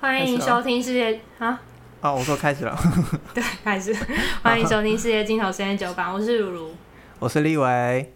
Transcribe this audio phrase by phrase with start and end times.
[0.00, 1.60] 欢迎收听世界啊！
[2.00, 2.76] 哦，我说开始了。
[3.34, 3.94] 对，开始。
[4.42, 6.70] 欢迎收听世界尽头实验酒馆，我是如如，
[7.18, 8.12] 我是立维。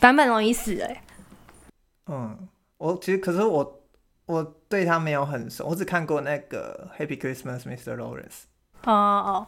[0.00, 1.02] 版本容易死哎。
[2.06, 2.48] 嗯，
[2.78, 3.80] 我其实可是我
[4.26, 7.96] 我对他没有很熟，我只看过那个《Happy Christmas, Mr.
[7.96, 8.44] Lawrence》。
[8.84, 9.46] 哦哦。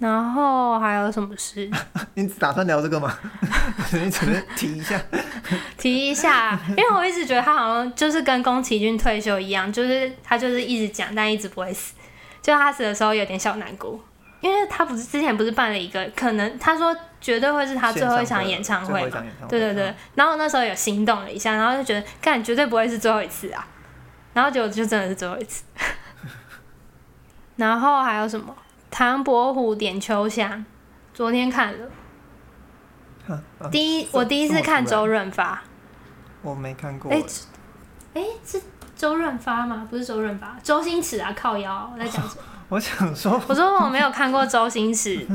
[0.00, 0.08] 对。
[0.08, 1.70] 然后还有什么事？
[2.14, 3.12] 你打算聊这个吗？
[3.92, 5.00] 你只能提一下。
[5.76, 11.94] 提一下，因为我一直觉得他好像就是跟宫崎骏退休一样，就是他就是一直讲，但一直不会死。
[12.40, 13.98] 就他死的时候有点小难过，
[14.40, 19.94] 因为他不是之前不是办了一个，可能他说绝对会是他最后一场演唱会嘛，对对对。
[20.14, 23.66] 然后那时候有心动了一下，然后就觉得，干绝对不会是最后一次啊。
[24.32, 25.64] 然后结果就真的是最后一次。
[27.56, 28.54] 然后还有什么？
[28.90, 30.64] 唐伯虎点秋香，
[31.14, 31.88] 昨天看了。
[33.70, 35.62] 第一，我第一次看周润发，
[36.42, 37.12] 我没看过。
[37.12, 37.22] 哎，
[38.14, 38.60] 哎，是
[38.96, 39.86] 周润发吗？
[39.90, 41.90] 不是周润发，周星驰啊，靠腰。
[41.92, 42.42] 我在讲什么？
[42.70, 45.26] 我想说， 我说我没有看过周星驰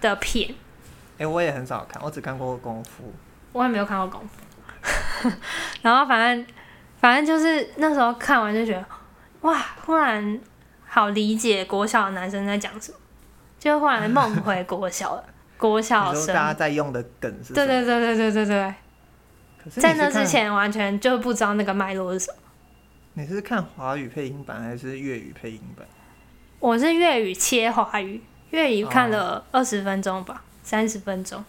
[0.00, 0.54] 的片。
[1.18, 3.12] 哎，我也很少看，我只看过功夫。
[3.52, 5.30] 我也没有看过功夫。
[5.82, 6.46] 然后反正
[7.00, 8.84] 反正就是那时候看完就觉得，
[9.40, 10.38] 哇，忽然
[10.94, 12.98] 好理解国小的男生在讲什么，
[13.58, 15.24] 就忽然梦回国小了。
[15.58, 17.52] 国小生，大家在用的梗是？
[17.52, 18.74] 对对对对对对对。
[19.70, 22.38] 在那之前完全就不知道那个脉络是什么。
[23.14, 25.84] 你是看华语配音版还是粤语配音版？
[26.60, 31.44] 我是粤语切华语，粤语看了二十分钟吧，三十、哦、分钟，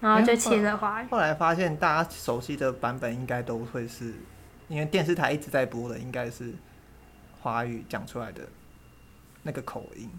[0.00, 1.06] 然后就切了华语。
[1.08, 4.12] 后来发现大家熟悉的版本应该都会是，
[4.66, 6.52] 因为电视台一直在播的，应该是
[7.40, 8.42] 华语讲出来的
[9.42, 10.10] 那个口音。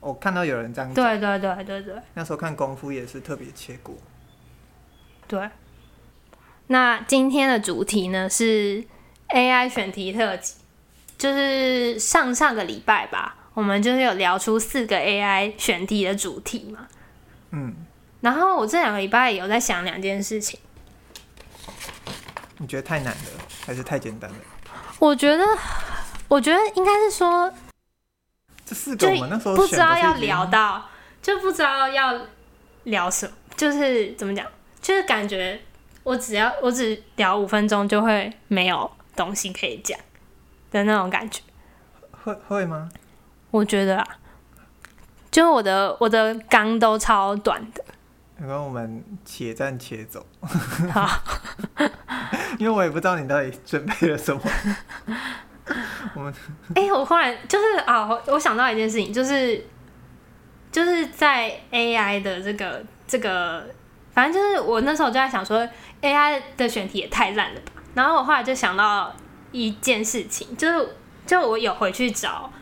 [0.00, 2.02] 我看到有人这样讲，对对对对对。
[2.14, 3.96] 那时候看功夫也是特别切过。
[5.26, 5.48] 对。
[6.68, 8.84] 那今天的主题呢是
[9.30, 10.54] AI 选题特辑，
[11.16, 16.86] 就是上上个礼拜吧，我们就是有聊出四个 AI 选题的主题嘛。
[17.50, 17.74] 嗯。
[18.20, 20.60] 然后我这两个礼拜也有在想两件事情。
[22.58, 23.30] 你觉得太难了，
[23.64, 24.36] 还是太简单了？
[24.98, 25.44] 我觉得，
[26.28, 27.52] 我觉得应该是说。
[28.64, 30.86] 这四个我们那时候不知道要聊到，
[31.22, 32.20] 就不知道要
[32.84, 34.46] 聊什么，就是怎么讲，
[34.82, 35.58] 就是感觉
[36.02, 39.98] 我只要我只聊五分钟就会没有东西可以讲
[40.70, 41.40] 的那种感觉。
[42.10, 42.90] 会会吗？
[43.50, 44.06] 我觉得啊，
[45.30, 47.82] 就我的我的纲都超短的。
[48.36, 50.26] 然后我们且战且走。
[50.92, 51.08] 好，
[52.60, 54.42] 因为我也不知道你到底准备了什么。
[56.14, 56.34] 我们
[56.74, 59.64] 哎、欸，我忽然就是啊，我想到一件事情，就是
[60.72, 63.64] 就是在 AI 的这个这个，
[64.12, 65.66] 反正就是我那时候就在想说
[66.02, 67.72] ，AI 的选题也太烂了吧。
[67.94, 69.14] 然后我后来就想到
[69.50, 70.88] 一件事情，就是
[71.26, 72.52] 就我有回去找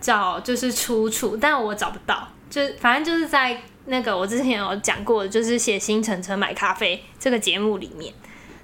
[0.00, 8.12] 找就是出处，但我找不到，就反正就是在那个我之前有讲过的，就是写星辰辰买咖啡这个节目里面，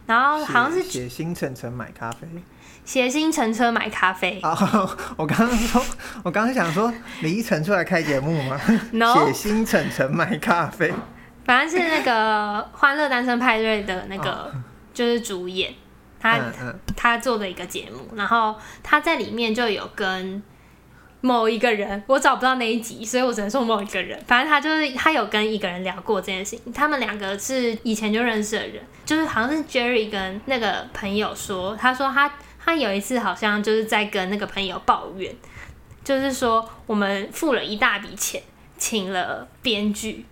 [0.07, 2.29] 然后好像是写星辰辰买咖啡。
[2.85, 4.39] 谐星乘车买咖啡。
[4.43, 4.55] 哦，
[5.17, 5.85] 我刚刚说，
[6.23, 8.61] 我刚刚想说，李依晨出来开节目吗
[8.93, 9.15] ？No。
[9.15, 10.93] 谐星乘车买咖啡。
[11.47, 14.53] 反正是那个《欢乐单身派对》的那个，
[14.93, 15.73] 就是主演，
[16.21, 16.39] 他
[16.97, 20.43] 他做的一个节目，然后他在里面就有跟
[21.21, 24.19] 某一个人，我找不到那一集，所以我只能说某一个人。
[24.27, 32.31] 反正他就是他有跟一个人聊过这件事情，他们两个是以前就认识的人，就是好像是 Jerry 跟那个朋友说，他说他。
[32.65, 35.35] 他有一次好像就是在跟那个朋友抱怨，
[36.03, 38.43] 就是说我们付了一大笔钱，
[38.79, 40.25] 请了编剧，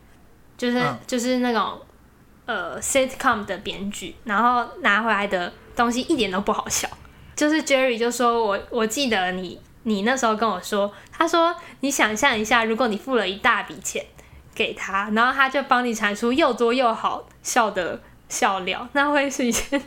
[0.56, 1.78] 就是、嗯、就是那种
[2.46, 6.88] 呃 sitcom 的编剧，然后拿回来的东西一点都不好笑。
[7.36, 14.04] 就是 Jerry 就说我我记得你你那时候跟我说，他说你想象一下，如果你付了一大笔钱
[14.54, 18.00] 给他，然后他就帮你产出又多又好笑的。
[18.32, 19.80] 笑料， 那会是一件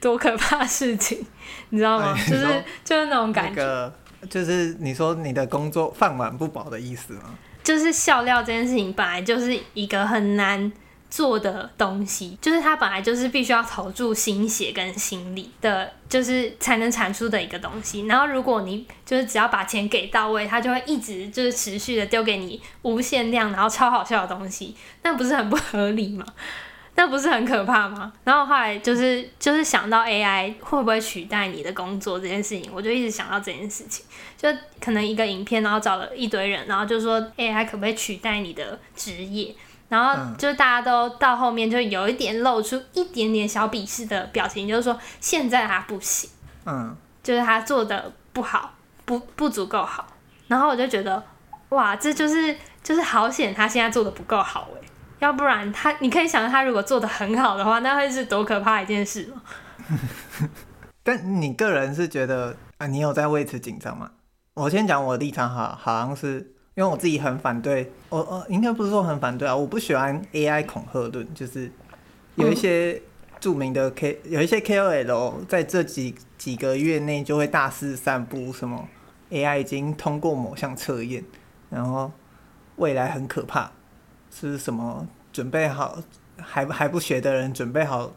[0.00, 1.24] 多可怕的事情，
[1.70, 2.14] 你知道吗？
[2.16, 3.94] 哎、就是就是那种感觉，那个、
[4.28, 7.34] 就是你说你的工作饭碗不保的意思吗？
[7.64, 10.70] 就是笑料这件事情本来就是一个很难
[11.10, 18.06] 做的东西，就是它本来就是必须要投注心血跟心力的，就是才能产出的一个东西。
[18.06, 26.24] 然后如果你就是只要把钱给到位，它就会一直就是持续的丢给你无限量，然后超好笑的东西，那不是很不合理吗？
[26.96, 28.12] 那不是很可怕吗？
[28.24, 34.04] 然后后来就是就是想到 AI 会不会取代你的工作这件事情，我就一直想到这件事情，
[34.36, 34.48] 就
[34.80, 39.54] 可能一个影片，然后找了一堆人，然后就说 AI 可不可以取代你的职业？
[39.88, 46.28] 然后就是大家都到后面就有一点露出一点点小鄙视的表情，就是说现在他不行，
[46.64, 50.06] 嗯，就是他做的不好，不不足够好。
[50.48, 51.22] 然后我就觉得，
[51.68, 54.88] 哇，这就是就是好险，他现在做的不够好诶。
[55.18, 59.42] 要不然他，你可以想象他如果做的很好的话，那会是多可怕一件事吗？
[61.02, 64.10] 但你个人是觉得啊，你有在为此紧张吗？
[64.54, 66.38] 我先讲我的立场哈，好像是
[66.74, 71.70] 因为我自己很反对，我我应该不是说很反对啊，我不喜欢 AI 恐吓论，就是
[72.34, 73.00] 有一些
[73.38, 78.88] 著名的 K，有一些 KOL 在这几几个月内就会大肆散布什么
[79.30, 81.24] AI 已经通过某项测验，
[81.70, 82.10] 然后
[82.76, 83.70] 未来很可怕。
[84.38, 85.06] 是什么？
[85.32, 85.98] 准备好
[86.38, 88.10] 还还不学的人准备好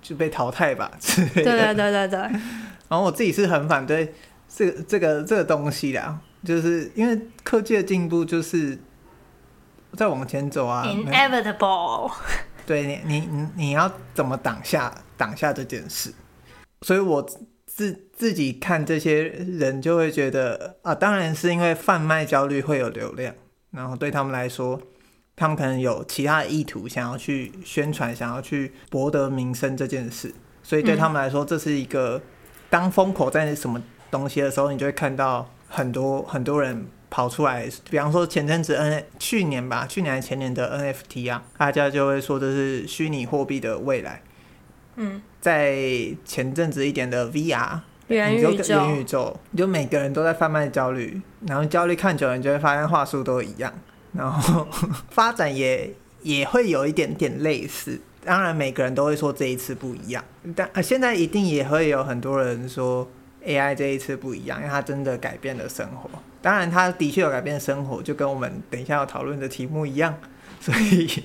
[0.00, 1.44] 就被淘汰吧 之类的。
[1.44, 2.18] 对对对对对。
[2.88, 4.14] 然后我自己是很反对
[4.48, 8.78] 这个这个这个东西的，就是因为科技的进步就是
[9.92, 10.84] 在往前走啊。
[10.86, 12.10] Inevitable。
[12.64, 16.14] 对你你你你要怎么挡下挡下这件事？
[16.80, 17.28] 所以我
[17.66, 23.34] 自自己看这些人就会觉得啊，当然是因为贩卖焦虑会有流量，
[23.70, 24.80] 然后对他们来说。
[25.36, 30.32] 他们可能有其他的意图，想要去宣传，想要去博得名声这件事，
[30.62, 32.22] 所以对他们来说，这是一个
[32.70, 37.68] 当风口在什么东西的时候，你就会看到很多很多人跑出来。
[37.90, 44.22] 比方说前阵子 N 去年吧，去年还前年的 NFT 啊，大家就会说这是虚拟货币的未来。
[44.96, 45.76] 嗯，在
[46.24, 53.72] 前阵子一点的 VR 元宇宙，元宇宙，你就每个人都在贩卖焦虑，然后焦虑看久了，你就会发现话术都一样。
[54.16, 54.66] 然后
[55.10, 60.24] 发展也也会有一点点类似，当然每个人都会说这一次不一样，
[60.54, 63.06] 但现在一定也会有很多人说
[63.44, 66.08] AI 这一次不一样，因为它真的改变了生活。
[66.40, 70.14] 当然，它的确有改变生活，就跟我们等一下要讨论的题目一样。
[70.60, 71.24] 所以，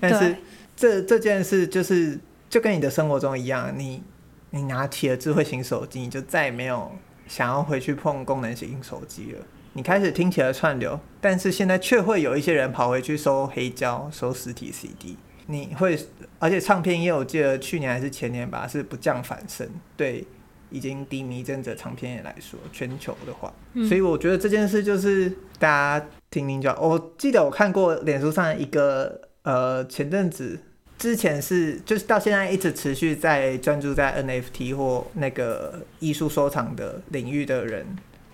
[0.00, 0.36] 但是
[0.74, 2.18] 这这件事就是
[2.50, 4.02] 就跟你的生活中一样，你
[4.50, 6.90] 你拿起了智慧型手机，你就再也没有
[7.26, 9.38] 想要回去碰功能型手机了。
[9.76, 15.18] 你开始听起来串流，但是现在却会有一些人跑回去收黑胶、收实体 CD。
[15.48, 15.98] 你会，
[16.38, 19.68] 而且唱片业我记得去年还是前年吧，是不降反升。
[19.94, 20.26] 对，
[20.70, 26.80] 已经低迷阵子唱片业来说，全球的话，嗯、所以我觉得这件事就是大家听听就好。
[26.80, 30.58] 我记得我看过脸书上一个，呃，前阵子
[30.96, 37.84] 之前是就是到现在一直持续在专注在 NFT 或那个艺术收藏的领域的人。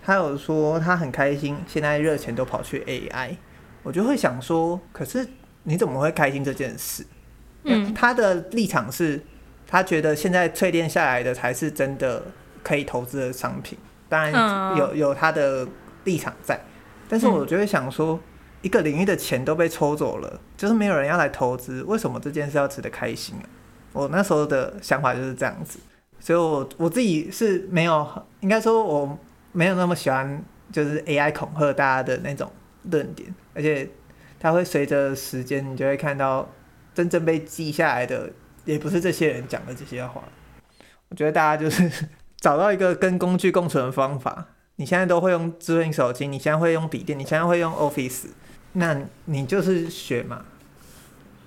[0.05, 3.37] 他有说他很开心，现在热钱都跑去 AI，
[3.85, 5.25] 我就会想说，可是
[5.63, 7.07] 你怎么会开心这件事？
[7.63, 9.23] 嗯，他的立场是，
[9.65, 12.21] 他觉得现在淬炼下来的才是真的
[12.65, 13.79] 可以投资的商品。
[14.09, 15.67] 当然有有他的
[16.03, 16.61] 立场在，
[17.09, 18.19] 但是我就会想说，
[18.61, 23.47] 一个领域的钱都被抽走了，就是没有人要来投资，为什么这件事要值得开心啊？
[23.93, 25.79] 我那时候的想法就是这样子，
[26.19, 29.17] 所以我我自己是没有，应该说我。
[29.53, 32.51] 没有那么喜欢，就是 AI 恐吓大家的那种
[32.91, 33.89] 论点，而且
[34.41, 36.51] 它会随着时间，你就会看到
[36.95, 38.31] 真正被记下来的，
[38.65, 40.23] 也不是这些人讲的这些话。
[41.11, 42.09] 我觉得大家就是
[42.41, 44.47] 找到一个跟工具共存的方法。
[44.77, 48.29] 你现在都会用智能手机，你现在会用笔电，你现在会用 Office，
[48.73, 50.43] 那你就是学嘛，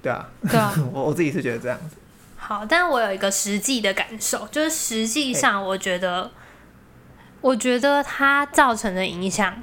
[0.04, 1.97] 对啊，对啊，我我自己是觉得这样子。
[2.38, 6.30] 好，但我有一个实际的感受，就是实际上我觉得。
[7.45, 9.61] 我觉得它造成的影响，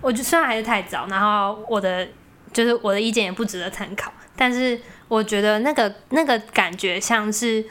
[0.00, 2.08] 我就虽然还是太早，然后我的
[2.50, 7.62] 就是我的意见也不值得参考，但是我觉得那个那个感觉像是，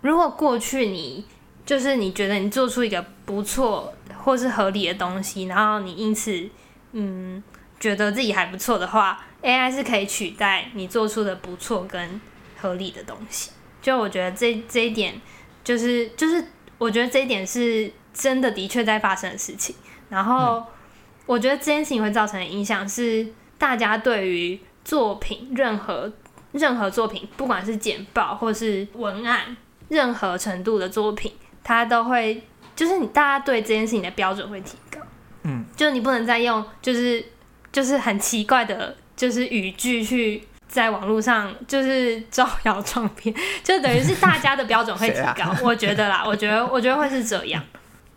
[0.00, 1.24] 如果过去你
[1.64, 6.50] 就是你觉得你做出一个不错或是合理的东西，然后你因此
[6.90, 7.40] 嗯
[7.78, 12.20] 觉得自己还不错的话，AI 是可以取代你做出的不错跟
[12.60, 13.52] 合理的东西。
[13.80, 15.14] 就我觉得这这一点
[15.62, 16.44] 就是就是
[16.78, 17.88] 我觉得这一点是。
[18.12, 19.74] 真的的确在发生的事情，
[20.08, 20.64] 然后
[21.26, 23.26] 我觉得这件事情会造成的影响是，
[23.58, 26.12] 大家对于作品任何
[26.52, 29.56] 任何作品，不管是简报或是文案，
[29.88, 32.42] 任何程度的作品，它都会
[32.74, 35.00] 就是你大家对这件事情的标准会提高，
[35.44, 37.24] 嗯，就你不能再用就是
[37.70, 47.62] 就是很奇怪的，就是语句去在网络上就是招摇撞骗，就等于是大家的标准会提高，啊、我觉得啦，我觉得我觉得会是这样。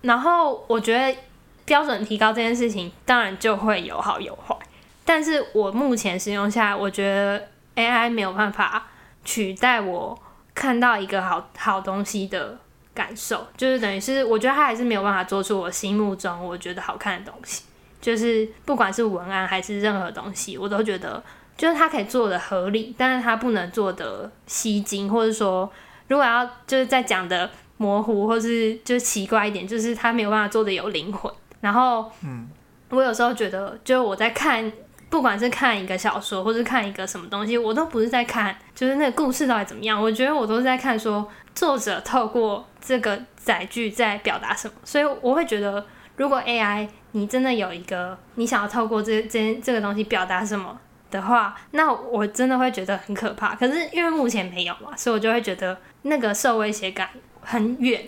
[0.05, 1.17] 然后我觉得
[1.65, 4.55] 标准提高这件事情，当然就会有好有坏。
[5.03, 8.87] 但是我目前使用下来，我觉得 AI 没有办法
[9.23, 10.17] 取代我
[10.53, 12.57] 看到一个好好东西的
[12.93, 17.63] 感受，就是等于是我觉得它还是没有办法做出我心目中我觉得好看的东西，
[17.99, 21.21] 就是不管是文案还是任何东西，我都觉得
[21.57, 25.71] 就是它可以做的合理，但是它不能做的吸睛，或者说
[26.07, 31.31] 如果要就是在讲的模糊或是就是奇怪一点，就是它没有办法做的有灵魂。
[31.61, 32.47] 然后，嗯，
[32.89, 34.71] 我有时候觉得，就我在看。
[35.07, 40.01] 不管是看一个小说，或是看一个什么东西，我都不是在看，就是那个故事到底怎么样。
[40.01, 44.73] 我觉得我都是在看，说作者透过这个载具在表达什么。
[44.83, 45.85] 所以我会觉得，
[46.17, 50.77] 如果 AI 你真的有一个你想要透过这这这个东西表达什么
[51.09, 53.55] 的话，那我真的会觉得很可怕。
[53.55, 57.07] 可是因为目前没有嘛，所以我就会觉得那个受威胁感
[57.45, 58.03] 很远，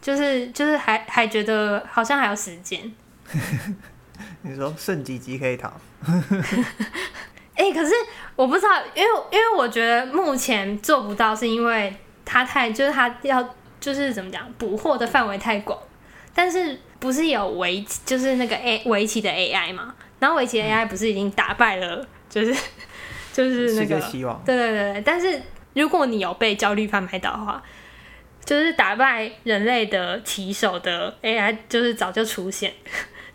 [0.00, 2.92] 就是就是还还觉得好像还有时间。
[4.42, 5.72] 你说剩几集可以逃？
[7.56, 7.92] 哎、欸，可是
[8.36, 13.42] 我不知道，因为因为我觉得目前做不到，是因为他太就是他要
[13.80, 15.78] 就是怎么讲，捕获的范围太广。
[16.34, 19.94] 但是不是有围就是那个 A 围棋的 AI 嘛？
[20.18, 22.56] 然后围棋的 AI 不是已经打败了，就是、嗯、
[23.32, 24.42] 就是那个希望。
[24.44, 25.40] 对对对，但是
[25.74, 27.62] 如果你有被焦虑贩卖到的话，
[28.44, 32.72] 就是打败人类的棋手的 AI，就是早就出现。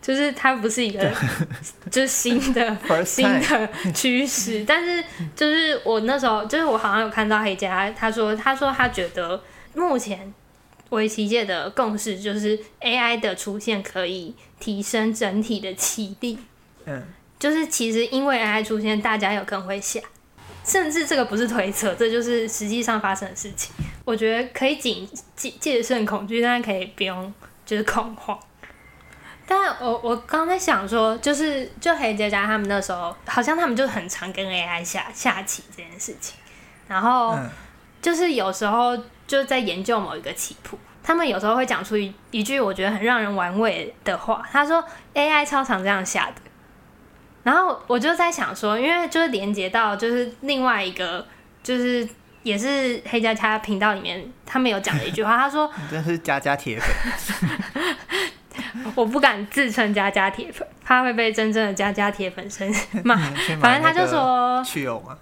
[0.00, 1.12] 就是它不是一个，
[1.90, 5.04] 就是新的 新的趋势，但是
[5.36, 9.42] 就是我那时候，就是我好像有看到黑家，他说他说他觉得
[9.74, 10.32] 目前
[10.88, 16.38] 围棋界的共识就是 AI 的出现可以提升整体的棋力，
[16.86, 17.04] 嗯，
[17.38, 20.00] 就是其实因为 AI 出现，大家有更会下，
[20.64, 23.74] 甚至这个不是推测，这就是实际上发生的事情。
[24.10, 27.32] 我觉得可以谨戒戒慎恐惧，但是可以不用
[27.64, 28.36] 就是恐慌。
[29.46, 36.36] 但我我刚才想说，就是就黑佳佳他们那时候，好像他们就很常跟 AI 下下棋这件事情，
[36.88, 37.38] 然后
[38.02, 38.98] 就是有时候
[39.28, 46.42] 就在研究某一个棋谱，他们有时候会讲出一一句我觉得很让人玩味的话，他说 AI 超常这样下的，
[47.44, 51.24] 然后我就在想说，因为就是连接到就是另外一个
[51.62, 52.08] 就是
[52.42, 56.88] 也是黑佳佳频道里面他们有讲的一句话，他说 你真是佳佳铁粉。
[58.94, 62.72] 我不敢自称佳佳铁粉，怕会被真正的佳佳铁粉生
[63.04, 63.16] 骂。
[63.60, 65.16] 反正他就说去有吗？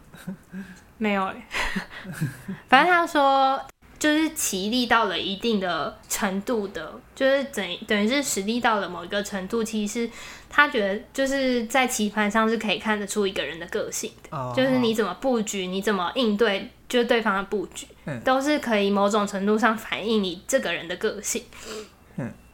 [0.97, 1.35] 没有哎。
[2.69, 3.61] 反正他说
[3.99, 10.09] 就是棋力到了一定的程度的，就是等等于是实力到了某一个程度，其实
[10.51, 14.55] 他觉得就是在棋盘上是可以看得出一个人的个性的，oh.
[14.57, 17.87] 就是你怎么布局，你怎么应对，就是对方的布局，
[18.25, 21.43] 都是可以某种程度上反映你这个人的个性。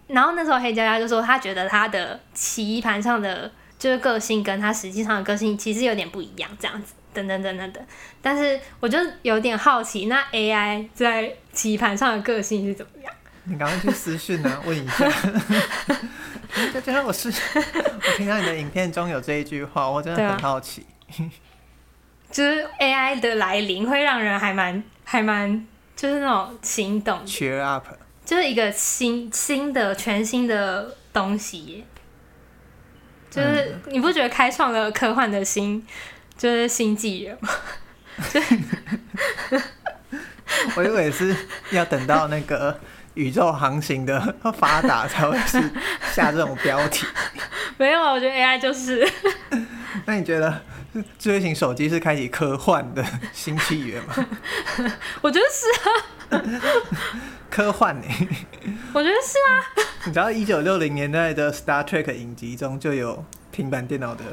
[0.07, 7.83] 然后那时候黑佳佳就说，他觉得他的棋盘上的就是个性跟他实际上的个性其实有点不一样，这样子，等等等等等。
[8.21, 13.13] 但是我就有点好奇，那 AI 在棋盘上的个性是怎么样？
[13.45, 15.11] 你赶快去私讯呢、啊，问一下。
[16.73, 20.87] 就觉得我是， 我听到你的影片中有这一句话，我真的很好奇。
[22.31, 27.25] 就是 AI 的来临会让人还蛮还蛮，就是那种心动。
[27.27, 27.87] Cheer up。
[28.25, 31.85] 就是一个新新的全新的东西耶，
[33.31, 35.87] 就是你不觉得开创了科幻的新，
[36.39, 37.51] 就是新纪元吗？
[40.77, 41.37] 我以为是
[41.71, 42.81] 要等到那个
[43.15, 45.59] 宇宙航行的发达才会是
[46.13, 47.07] 下这种标题。
[47.79, 49.09] 没有啊，我觉得 AI 就是。
[50.07, 50.61] 那你觉得
[51.19, 54.15] 智慧型手机是开启科幻的新纪元吗？
[55.23, 56.41] 我觉得是啊。
[57.51, 58.07] 科幻呢？
[58.93, 59.51] 我觉得是啊。
[60.07, 64.25] 你知道一九六零年代的 Star Trek 影集中就有平板电脑的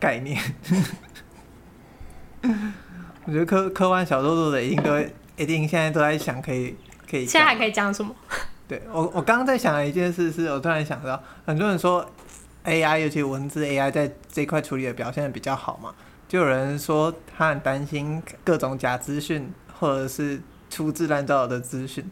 [0.00, 0.40] 概念。
[3.24, 6.76] 我觉得科科幻小说作者一定都会一定现在都在想可以
[7.10, 7.26] 可以。
[7.26, 8.14] 现在还可以讲什么？
[8.66, 12.04] 对我我刚刚在想的一件事是，我突然想到，很多人说
[12.64, 15.94] AI 尤其文字 AI 在这一块处理的表现的比较好嘛，
[16.28, 20.40] 就有人说他很担心各种假资讯或者是。
[20.70, 22.04] 粗制滥造的资讯，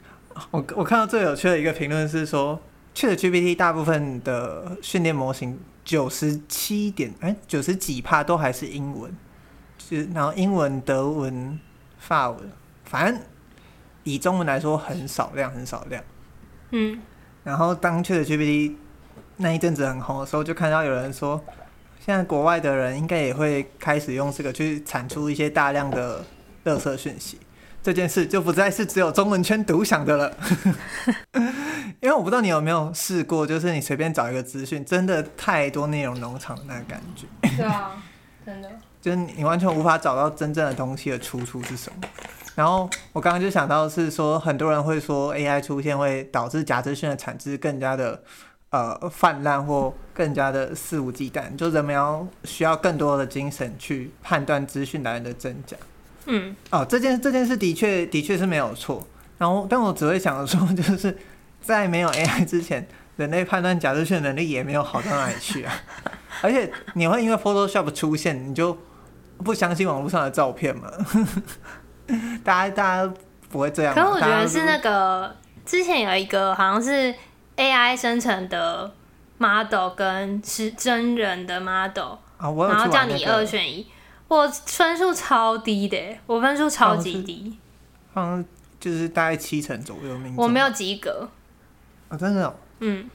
[0.50, 2.58] 我我看到最有趣的一个评论是说
[2.94, 9.14] ，ChatGPT 大部分的训练模型九十七点哎九十几帕都还是英文，
[9.76, 11.60] 就然后英文、德文、
[11.98, 12.50] 法文，
[12.86, 13.20] 反正
[14.06, 16.02] 以中文来说很少量很少量。
[16.70, 16.98] 嗯，
[17.44, 18.74] 然后当 ChatGPT
[19.36, 21.44] 那一阵子很红的时候，就看到有人说，
[22.00, 26.24] 现在国外的人应该也会开始用这个去产出一些大量的
[26.64, 27.38] 垃圾讯息。
[27.82, 30.36] 这件事就不再是只有中文圈独享的了，
[32.02, 37.26] 因为我不知道你有没有试过，就是你随便找一个资讯，真的太多内容农场的那个感觉。
[37.56, 37.92] 对啊，
[38.44, 38.68] 真的。
[39.06, 42.08] 就是你完全无法找到真正的东西的出处是什么。
[42.56, 48.20] 然后我刚刚就想到是说，很多人会说 AI 出现会导致假资讯的产值更加的
[48.70, 55.76] 呃泛滥或更加的肆无忌惮，就人们要需要更多的精神去判断资讯来源的真假。
[56.24, 59.06] 嗯，哦，这件这件事的确的确是没有错。
[59.38, 61.16] 然后，但我只会想说，就是
[61.60, 62.84] 在没有 AI 之前，
[63.14, 65.72] 人类判断假资讯的能力也没有好到哪里去啊。
[66.42, 68.76] 而且你会因为 Photoshop 出现，你就
[69.44, 70.90] 不相信网络上的照片吗？
[72.44, 73.14] 大家大家
[73.48, 73.94] 不会这样。
[73.94, 77.14] 可是我觉得是那个之前有一个好像是
[77.56, 78.92] AI 生成的
[79.38, 83.86] model 跟是真人的 model，啊，我然后叫你二选一。
[84.28, 87.56] 我分数超低的，我分数超级低，
[88.12, 88.44] 好像
[88.80, 90.34] 就是大概七成左右命。
[90.36, 91.28] 我没有及格
[92.08, 92.52] 啊，真的哦。
[92.80, 93.08] 嗯，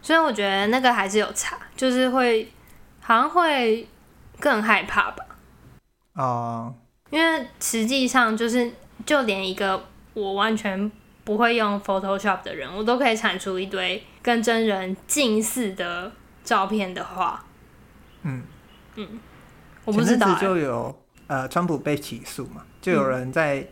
[0.00, 2.50] 所以我觉得那个还是有差，就是会
[3.00, 3.86] 好像会
[4.40, 5.24] 更害怕吧。
[6.14, 6.74] 哦，
[7.10, 8.72] 因为实际上就是
[9.04, 10.90] 就连一个我完全
[11.24, 16.12] 不会用 Photoshop 的人，我都可以产出一堆跟真人近似的
[16.42, 17.44] 照片的话，
[18.22, 18.42] 嗯
[18.96, 19.20] 嗯。
[19.84, 20.40] 我不知道、欸。
[20.40, 23.66] 就有呃，川普被起诉嘛，就有人在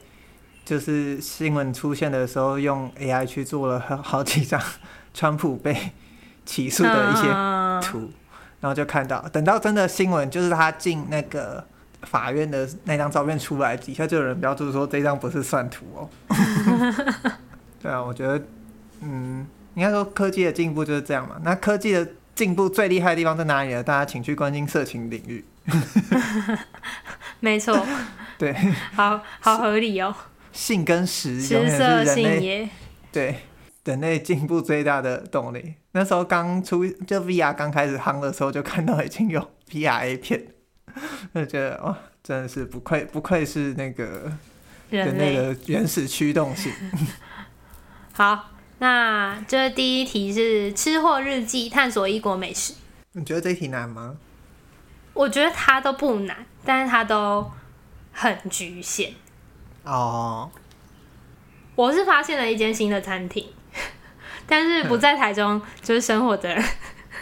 [0.64, 4.60] 就是新闻出现的时候用 AI 去做了好几张
[5.14, 5.92] 川普被
[6.44, 7.22] 起诉的一些
[7.80, 8.12] 图，嗯、
[8.62, 11.62] 然后就看到，等到真的新闻就是他进那个
[12.02, 16.08] 法院的那张照片出来，底下就有人标注说这张不是算图哦。
[17.82, 18.40] 对啊，我觉得
[19.00, 21.40] 嗯，应该说科技的进步就是这样嘛。
[21.42, 23.82] 那科技的进步最厉害的地方在哪里呢？
[23.82, 25.44] 大家请去关心色情领域。
[27.40, 27.84] 没错，
[28.38, 28.54] 对，
[28.94, 30.14] 好好合理哦。
[30.52, 32.68] 性跟食，食色性也，
[33.10, 33.38] 对，
[33.84, 35.74] 人类进步最大的动力。
[35.92, 40.46] 那时候刚出就 VR 刚开始夯的时候，就看到已经有 VR A 片，
[41.34, 44.32] 就觉得哇，真的是不愧不愧是那个
[44.90, 46.72] 人类的原始驱动性。
[48.14, 52.74] 好，那这第一题是吃货日记，探索异国美食。
[53.12, 54.16] 你觉得这一题难吗？
[55.14, 57.50] 我觉得它都不难，但是它都
[58.12, 59.12] 很局限。
[59.84, 60.50] 哦，
[61.74, 63.46] 我是发现了一间新的餐厅，
[64.52, 66.62] 但是不在台中，就是生活的人，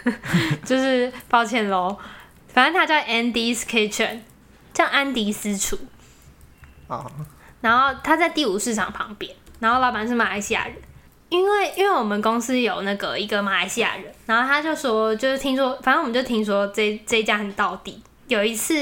[0.65, 1.97] 就是抱歉喽。
[2.49, 4.19] 反正它叫 Andy's Kitchen，
[4.73, 5.79] 叫安迪私厨。
[6.87, 7.09] 哦。
[7.61, 10.75] 然后它在第五市场旁边，然后老板是马来西亚人。
[11.29, 18.03] 因为因为我们公司有那个一个马来西亚人，然后他就说，就是听说，反正我们就听说这这一家很到底。
[18.27, 18.73] 有一次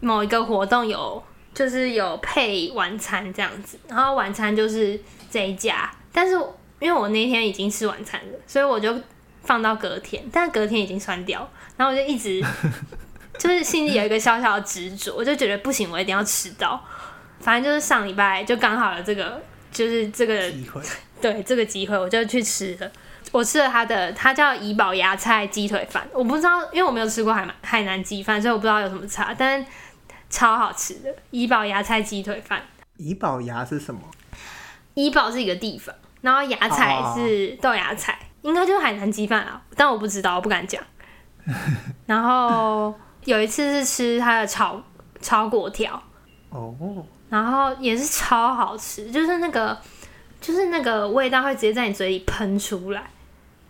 [0.00, 4.98] 某一个活动有就是有配晚餐这样子，然后晚餐就是
[5.30, 6.40] 这一家，但是
[6.80, 8.94] 因为我那天已经吃晚餐了，所以我就
[9.42, 12.44] 放到隔天，但隔天已经酸掉，然后我就一直
[13.38, 16.82] 就是心里有一个小小的执着，我就觉得不行，我一定要吃到。
[17.40, 19.40] 反正就是上礼拜就刚好了这个。
[19.74, 20.80] 就是这个机会，
[21.20, 22.88] 对这个机会，我就去吃了。
[23.32, 26.06] 我吃了他的，他叫怡宝芽菜鸡腿饭。
[26.12, 29.66] 我不知道，因为我没有吃过海南海南鸡饭，所以我不知道有什么差，但是
[30.30, 32.62] 超好吃的怡宝芽菜鸡腿饭。
[32.98, 34.00] 怡宝芽是什么？
[34.94, 35.92] 怡宝是一个地方，
[36.24, 40.82] 然后芽菜是豆芽菜，哦、应该就是海南鸡饭啊，但我不知道，我不敢讲。
[42.06, 44.82] 然后有一次是吃它的炒
[45.20, 46.02] 炒粿条。
[46.48, 46.74] 哦。
[47.28, 49.78] 然后也是超好吃，就是那个，
[50.40, 53.02] 就是那个味道会直接在你嘴里喷出来，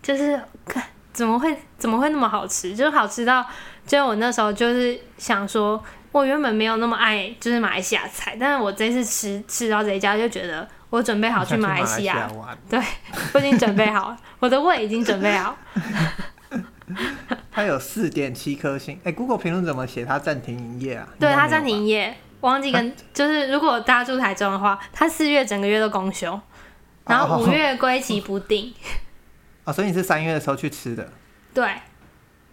[0.01, 3.45] 就是看怎么会怎么会那么好吃，就是好吃到，
[3.85, 12.29] 就我那时候就是想说，我原本没有那么爱就是马来西亚菜，但是我这次吃吃到这一家就觉得我准备好去马来西亚，
[12.69, 12.79] 对，
[13.33, 15.55] 我已经准备好了， 我的胃已经准备好。
[17.51, 20.05] 它有四点七颗星，哎，Google 评论怎么写？
[20.05, 21.07] 它暂停营业啊？
[21.19, 22.15] 对，它暂停营业。
[22.41, 26.39] 忘记跟就是，如果大家住台中的话，他四月整个月都公休，
[27.07, 28.71] 然后五月归期不定。
[29.63, 31.11] 啊、 哦，所以你是三月的时候去吃的？
[31.55, 31.65] 对。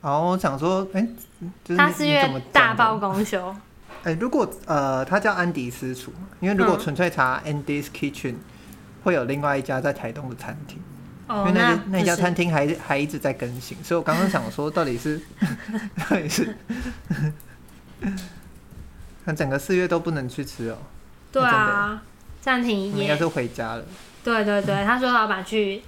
[0.00, 1.06] 然后我想说，哎、
[1.68, 3.54] 欸，他四月大爆公休。
[4.04, 8.34] 哎、欸，如果呃，他叫安迪私厨，因为如果纯粹查 Andy's Kitchen，
[9.04, 10.78] 会有另外一家在台东的餐厅。
[11.28, 11.46] 哦。
[11.48, 15.20] 因为那那家餐厅还还一直在更新，所以我刚刚想说，到底是
[15.96, 16.56] 到底是。
[19.24, 20.78] 那整个四月都不能去吃哦。
[21.30, 22.02] 对啊，
[22.40, 23.04] 暂停营业。
[23.04, 23.84] 应该是回家了。
[24.24, 25.80] 对对对，他说老板去，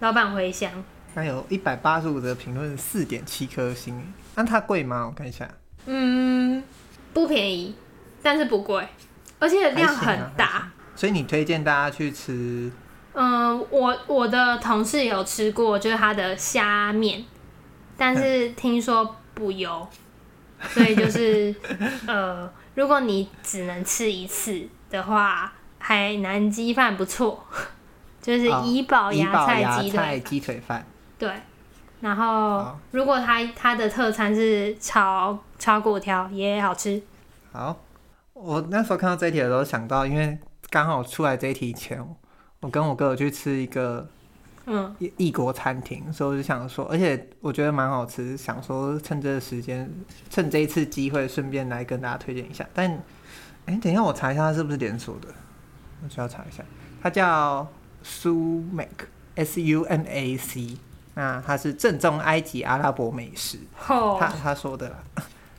[0.00, 0.68] 老板回乡。
[1.14, 4.12] 他有一百八十五则评论，四点七颗星。
[4.34, 5.06] 那它贵吗？
[5.06, 5.48] 我看一下。
[5.86, 6.62] 嗯，
[7.12, 7.74] 不便宜，
[8.22, 8.86] 但是不贵，
[9.38, 10.44] 而且量很大。
[10.44, 12.70] 啊、所以你推荐大家去吃？
[13.14, 17.24] 嗯，我我的同事有吃过，就是他的虾面，
[17.96, 19.86] 但是听说不油，
[20.68, 21.54] 所以就是
[22.06, 22.50] 呃。
[22.76, 27.44] 如果你只能吃一次的话，海南鸡饭不错，
[28.22, 30.86] 就是怡宝芽菜鸡腿鸡腿饭。
[31.18, 31.28] 对，
[32.00, 37.02] 然后如果他他的特餐是炒炒粿条，也好吃。
[37.52, 37.76] 好，
[38.32, 42.04] 我那时候看到这一题的时候想到，因为刚好出来这一题前，
[42.60, 44.08] 我跟我哥哥去吃一个。
[44.66, 49.90] 嗯，异国餐厅，所以我就想说，而且我觉得蛮好吃，想说趁这个时间，
[50.28, 52.64] 趁这一次机会，顺便来跟大家推荐一下。
[52.72, 52.88] 但，
[53.64, 55.28] 哎、欸，等一下我查一下它是不是连锁的，
[56.04, 56.62] 我需要查一下。
[57.02, 57.66] 它叫
[58.04, 60.76] Sumac，S U M A C，
[61.20, 63.58] 那它是正宗埃及阿拉伯美食。
[63.78, 64.96] 他他说的啦，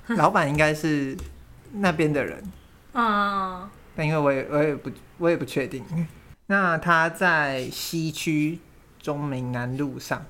[0.18, 1.16] 老板应该是
[1.74, 2.44] 那边的人。
[2.94, 5.84] 啊，但因为我也我也不我也不确定。
[6.48, 8.60] 那他在西区。
[9.04, 10.24] 中明南路上，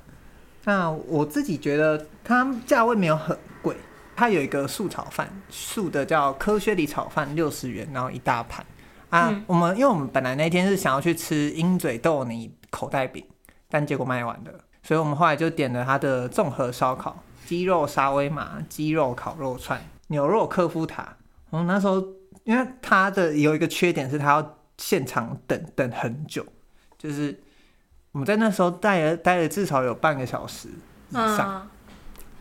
[0.63, 3.75] 那我自己觉得它价位没有很贵，
[4.15, 8.65] 它有一个素炒饭，素的叫科学里炒饭，六十元，然后一大盘
[9.09, 9.27] 啊。
[9.29, 13.21] 嗯、我们因为我们本来那天是想要去吃鹰嘴豆泥口袋饼，
[13.69, 14.51] 但结果卖完了，
[14.83, 21.17] 所以我们后来就点了它的综合烧烤，鸡肉沙威玛、鸡肉烤肉串、牛肉科夫塔。
[21.49, 22.01] 我们那时候
[22.43, 26.45] 因为它的有一个缺点是它要现场等等很久，
[26.97, 27.39] 就是。
[28.13, 30.67] 我们在那时候待了待了至少有半个小时
[31.11, 31.69] 以上，嗯、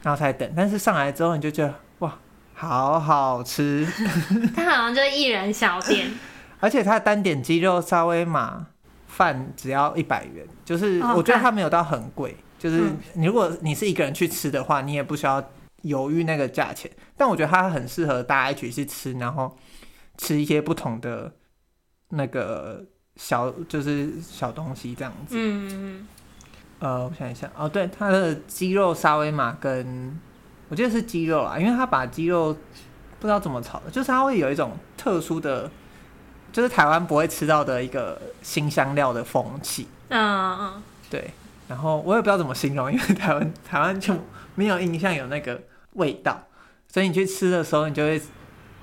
[0.02, 0.52] 然后才等。
[0.56, 2.12] 但是上来之后你就觉得哇，
[2.54, 3.86] 好好吃。
[4.52, 6.10] 它好像就一人小店，
[6.58, 8.66] 而且它单点鸡肉沙威玛
[9.10, 12.36] 饭只要一百元，就是我觉得它没有到很贵。
[12.58, 15.42] 就是你如果你是一个人去吃的话，你也不需要
[15.82, 16.90] 犹豫那个价钱。
[17.16, 19.56] 但我觉得它很适合大家一起去吃，然后
[20.16, 21.32] 吃一些不同的
[22.10, 22.84] 那个。
[23.16, 25.34] 小就是小东西这样子。
[25.36, 26.06] 嗯嗯
[26.78, 30.18] 呃，我想一下，哦，对，它的鸡肉沙威玛跟
[30.70, 32.56] 我记得是鸡肉啊，因为它把鸡肉
[33.18, 35.70] 不知道怎么炒的，就是它会有一种特殊的，
[36.52, 39.88] 就是台湾不会吃到的一个新香料的风气。
[40.08, 40.82] 嗯嗯。
[41.10, 41.30] 对，
[41.68, 44.14] 然后我也不知道怎么形容，因为台湾台湾就
[44.54, 45.60] 没有印象有那个
[45.94, 46.42] 味道，
[46.88, 48.20] 所以你去吃的时候，你就会。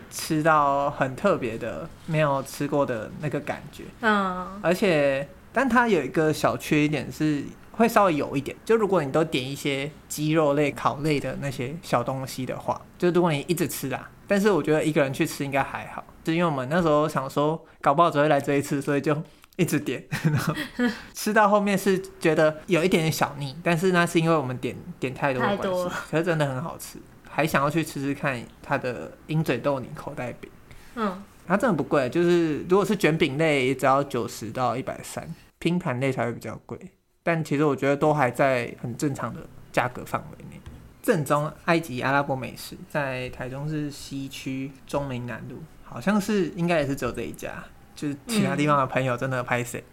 [0.09, 3.83] 吃到很特别的，没有吃过的那个感觉。
[3.99, 8.55] 嗯，而且，但它有一个小缺点是会稍微有一点。
[8.63, 19.15] 就如果你都点一些鸡肉类、烤类的那些小东西的话，就如果你一直吃啦，但是我觉得一个人去吃应该还好，是因为我们那时候想说，搞不好只会来这一次，所以就
[19.55, 20.53] 一直点，然后
[21.15, 26.99] 吃到后面是觉得有一点点小腻，但是那是因为我们点点太多的关系，可是真的很好吃。
[27.29, 30.49] 还想要去吃吃看它的鹰嘴豆泥口袋饼，
[30.95, 36.77] 嗯，它真的不贵，就是如果是卷饼类，也只要九十到一百三，拼盘类才会比较贵。
[37.23, 40.59] 但其实我觉得都还在很正常的价格范围内。
[41.03, 47.51] 正宗埃及阿拉伯美食在台中市西区中明南路，好像是应该也是只有这一家，
[47.95, 49.83] 就是其他地方的朋友真的拍谁？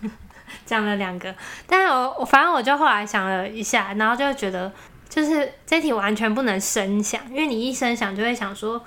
[0.66, 1.34] 讲、嗯、了两个，
[1.66, 4.70] 但是我我反正我就后来想了一下，然后就觉得。
[5.10, 8.80] 就是这题完全不能生想，因为你一生想就会想说，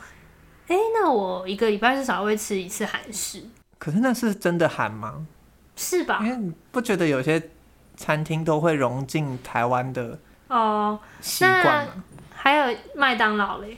[0.69, 3.43] 哎、欸，那我一个礼拜至少会吃一次韩式。
[3.77, 5.27] 可是那是真的韩吗？
[5.75, 6.19] 是吧？
[6.21, 7.49] 因为你不觉得有些
[7.97, 12.03] 餐厅都会融进台湾的哦习惯吗？
[12.33, 13.77] 还有麦当劳嘞，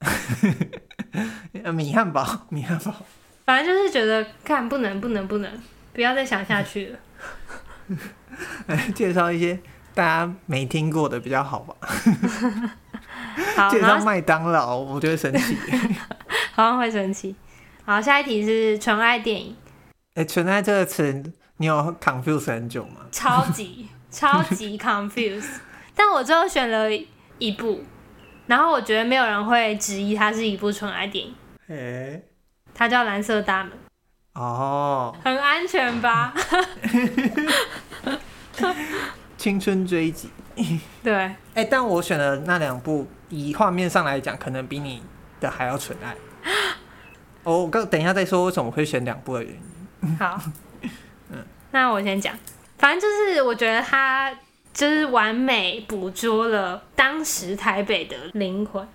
[1.72, 2.94] 米汉堡， 米汉堡，
[3.44, 5.50] 反正就是觉得看不能不能不能，
[5.92, 6.98] 不要再想下去了。
[8.66, 9.58] 来 介绍一些。
[9.94, 11.74] 大家没听过的比较好吧？
[13.56, 15.56] 好，介绍麦当劳，我就会生气。
[16.52, 17.34] 好像会生气。
[17.82, 19.56] 好，下一题是纯爱电影。
[20.12, 23.06] 哎、欸，纯爱这个词，你有 confuse 很久吗？
[23.10, 25.48] 超级超级 confuse，
[25.94, 26.90] 但我最后选了
[27.38, 27.82] 一部，
[28.46, 31.34] 然后我觉得没有人会质疑它是一部纯爱电影。
[31.68, 32.22] 欸、
[32.74, 33.72] 它叫《蓝色大门》。
[34.40, 36.34] 哦，很安全吧？
[39.38, 40.30] 青春追击，
[41.02, 45.02] 对，哎、欸，但我选的那两部，以画面上来讲，可能比你
[45.40, 46.14] 的还要纯爱。
[47.44, 50.16] 我刚等一下再说为什么会选两部的原因。
[50.18, 50.40] 好，
[51.30, 52.34] 嗯，那我先讲，
[52.78, 54.30] 反正就是我觉得他
[54.76, 58.86] 就是完美捕捉了当时台北的灵魂。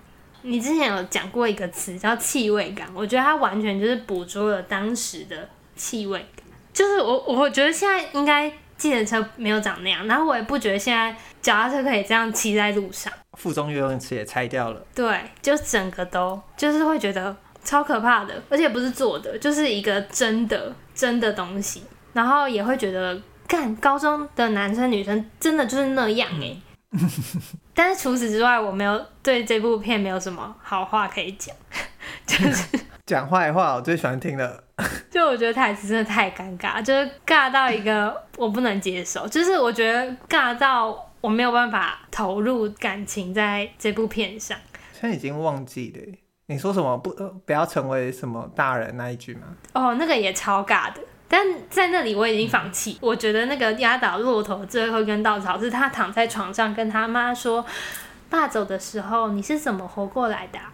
[0.44, 6.46] 你之前有讲过一个词叫气味感，我觉得它完全就是捕捉了当时的气味感。
[6.72, 8.54] 就是我，我觉得现在应该。
[8.78, 13.14] 计程车没有长那样，然后我也不觉得现在脚踏车可以这样骑在路上。
[13.34, 14.84] 附中游泳池也拆掉了。
[14.96, 21.84] 对，就整个都就是会觉得超可怕的，而且不是做的，就是一个真的真的东西。
[22.14, 26.62] 然后也会觉得，干高中的男生女生真的就是那样哎、欸。
[27.76, 31.54] 但是除此之外，我没有对这部片没有什么好话可以讲，
[32.26, 34.64] 就是讲坏话，我最喜欢听的。
[35.12, 44.58] 就我觉得台词真的太尴尬，就是尬到一个我不能接受，就是我觉得尬到我没有办法投入感情在这部片上。
[44.94, 47.12] 现在已经忘记了，你说什么不
[47.46, 49.42] 不要成为什么大人那一句吗？
[49.74, 51.02] 哦，那个也超尬的，
[51.32, 52.92] 但在那里我已经放弃。
[52.96, 57.66] 嗯、我觉得那个压倒骆驼最后一根稻草是他躺在床上跟他妈说
[58.30, 60.74] ：“爸走的时候你是怎么活过来的、啊？”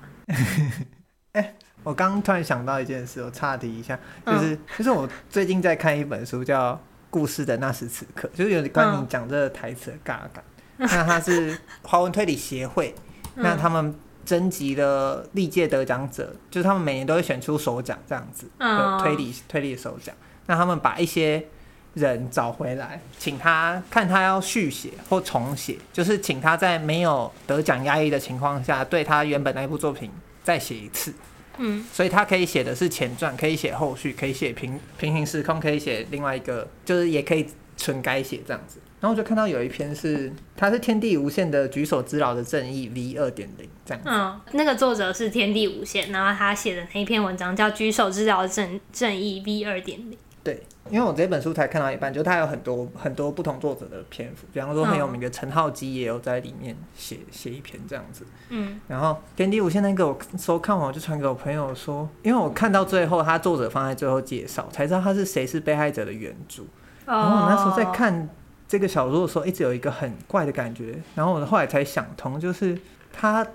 [1.34, 6.74] 欸 我刚刚突然想到一件事，我岔题一下，就是、嗯、就是我最近在看一本书，叫
[7.12, 10.44] 《故事的那时此刻》，就是有关你讲这个台词的尬感。
[10.80, 12.94] 嗯、那它是华文推理协会，
[13.36, 20.14] 嗯、 那他们征集了历届得奖者，就是他们每年都会选出首奖这样子，嗯、推理推理首奖。
[20.48, 21.46] 那他们把一些
[21.94, 30.10] 人找回来，请他看他要续写或重写，就是请他在没有得奖压抑的情况下，对他原本那一部作品
[30.44, 31.14] 再写一次。
[31.58, 38.80] 嗯，所以他可以写的是前传，可以写后续，可以写平平行时空，可以写另外一个，就是也可以纯改写这样子。
[39.00, 44.10] 然后我就看到有一篇是，他是天地无限的举手之劳的正义 V 二点零这样子。
[44.12, 50.18] 嗯，那个作者是天地无限，然后他写的那一篇文章叫举手之劳正正义 V 二点零。
[50.48, 58.26] 对，因为我这本书才看到一半，就它有很多很多不同作者的篇幅，比方说很有名的陈浩基也有在里面写写一篇这样子。
[58.48, 66.64] 嗯，然后天地无限那个我收看完我就传给我朋友说，因为我看到最后他作者放在最后介绍，才知道他是谁是被害者的原著。
[67.06, 68.30] 然后我那时候在看
[68.70, 72.80] 这个小说的时候，一直有一个很怪的感觉，然后我后来才想通，就是
[73.12, 73.46] 他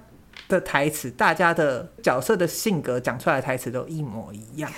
[0.46, 4.70] 的台词，大家的角色的性格讲出来的台词都一模一样，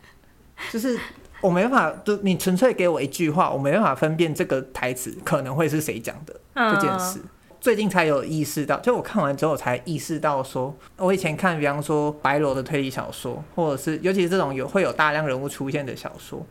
[0.72, 0.98] 就是。
[1.42, 7.20] 我没办法，就你纯粹给我一句话，我没办法分辨这个台词可能会是谁讲的这件事。
[7.60, 16.44] 最近才有意识到，就我看完之后才意识到说，说我以前看，比方说白罗的推理小说，或者是尤其是这种有会有大量人物出现的小说，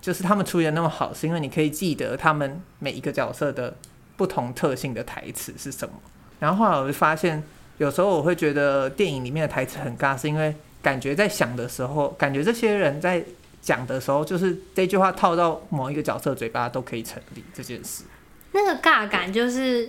[0.00, 3.74] 就是他们出现那么好，是因为你可以记得他们每一个角色的
[4.16, 5.94] 不同特性的台词是什么。
[6.38, 7.42] 然后后来我就发现，
[7.78, 13.22] 有时候我会觉得电影里面的台词很尬，是因为感觉在想的时候，感觉这些人在。
[13.60, 18.04] 讲的时候，就是这句话套到某一个角色嘴巴都可以成立这件事。
[18.52, 19.88] 那个尬感就是，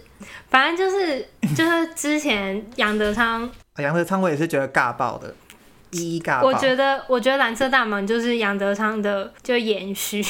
[0.50, 5.34] 反正就是 就是之前杨德昌，杨德昌我也是觉得尬爆的，
[5.90, 6.48] 一一尬爆。
[6.48, 10.24] 我觉得我觉得蓝色大门就是杨德昌的就延续。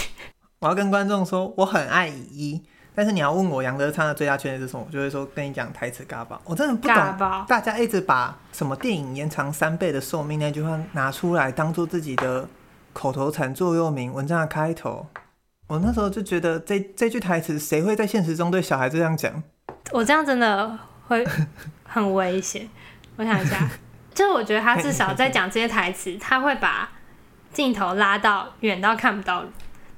[0.60, 2.62] 我要跟观众说，我很爱乙一，
[2.96, 6.42] 但是你要问我杨德昌的最大缺点是什么，我就会说跟你讲台词尬爆。
[6.46, 12.48] 我真的不懂，大家一直把什么电影延长三倍的寿命那句话拿出来当做自己的。
[12.94, 15.08] 口头禅座右铭，文章的开头，
[15.68, 19.42] 我那时候就觉得这这句台词，谁会在现实中对小孩这样讲？
[19.92, 20.78] 我这样真的
[21.08, 21.26] 会
[21.84, 22.70] 很危险。
[23.16, 23.70] 我想一下，
[24.14, 26.90] 就是我觉得他至少在讲这些台词，他会把
[27.54, 29.46] 镜头拉到远到看不到，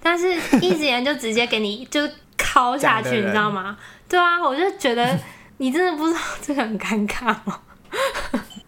[0.01, 2.01] 但是一直言就直接给你 就
[2.37, 3.77] 敲下去，你知道吗？
[4.07, 5.17] 对啊，我就觉得
[5.57, 7.61] 你真的不知道 这个很尴尬吗？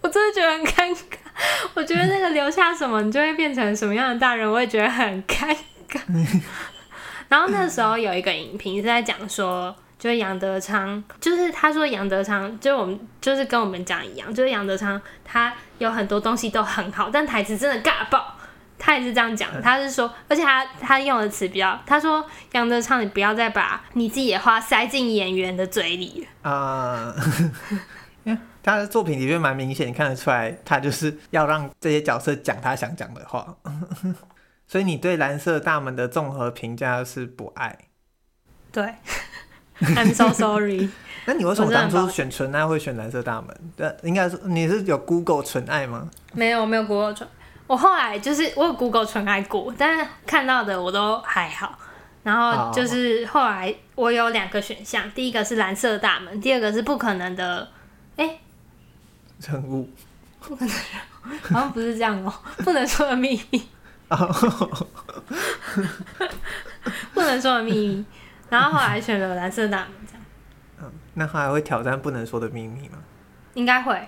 [0.02, 1.18] 我真的觉得很尴尬。
[1.76, 5.56] 我觉得那个留下什么，你就会变成什么样的大人，我也觉得很尴
[5.90, 6.00] 尬。
[7.28, 18.34] 然后那时候有一个影评是在讲说，就是杨德昌，就是他说杨德昌，就我们就是跟我们讲一样，就是杨德昌他有很多东西都很好，但台词真的尬爆。
[18.78, 27.14] 他也是这样讲的，他是说，而且他他用的词比较，他说杨德昌，你不要再把你自己的话塞进演员的嘴里啊。
[28.66, 33.56] 他的作品里面蛮明显，你看得出来，他就是要让这些角色讲他想讲的话。
[34.66, 37.78] 所以你对蓝色大门的综合评价是不爱？
[38.72, 38.92] 对
[39.80, 40.90] ，I'm so sorry。
[41.26, 43.56] 那你为什么当初选纯爱会选蓝色大门？
[43.78, 46.10] 对，应该说你是有 Google 纯爱吗？
[46.34, 47.30] 没有，没有 Google 纯。
[47.68, 51.78] 我后来就是我有 Google 纯爱过，但是看到的我都还好。
[52.24, 57.70] 然后就是后来我有两个选项，第一个是蓝色大门，第二个是不可能的。
[58.16, 58.40] 哎。
[59.40, 59.90] 人物
[60.40, 60.76] 不可能，
[61.52, 63.62] 好像不是这样哦、 喔，不能说的秘密，
[67.14, 68.06] 不能说的秘密。
[68.50, 70.24] 然后后来选了蓝色大门，这样。
[70.82, 73.00] 嗯，那他还会挑战不能说的秘密吗？
[73.56, 74.00] 应该会。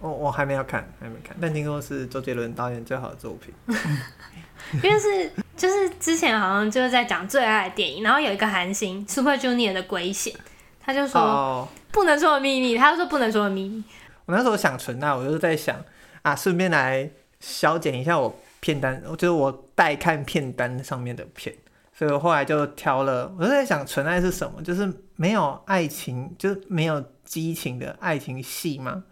[0.00, 3.54] 我我还没有看，还没看，但听说是周杰伦导演最好的作品。
[4.82, 10.34] 因为是就是之前好像就是在讲最爱的电影，然后有一个韩星 Super Junior 的圭贤，
[10.80, 13.84] 他就说不能说的秘密，他就说不能说的秘密。
[14.26, 15.84] 我那时候想存啊，我就在想
[16.22, 21.54] 啊，顺便来消减一下我片单，就是我待看片单上面的片，
[21.92, 23.34] 所以我后来就挑了。
[23.38, 24.62] 我就在想，纯爱是什么？
[24.62, 29.04] 就是没有爱情，就是没有激情的爱情戏吗？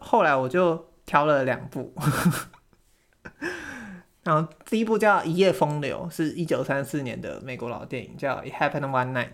[0.00, 1.94] 后来我就挑了两部，
[4.24, 9.32] 然后第一部叫《一夜风流》，是一九三四年的美国老电影，叫《It Happened One Night》。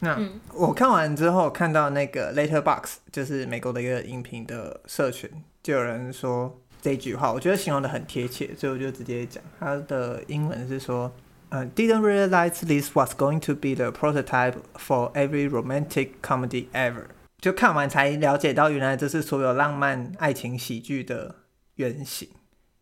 [0.00, 5.28] 那、嗯、我看完之后，看到那个 Letterboxd，就是美国的一个影评的社群，
[5.62, 9.42] 就有人说这句话，我觉得形容的很贴切，所以我就直接讲。
[9.58, 11.12] 他的英文是说
[11.50, 17.06] ：“呃、uh,，didn't realize this was going to be the prototype for every romantic comedy ever。”
[17.40, 21.34] 就看完才了解到，原来这是所有浪漫爱情喜剧的
[21.74, 22.28] 原型。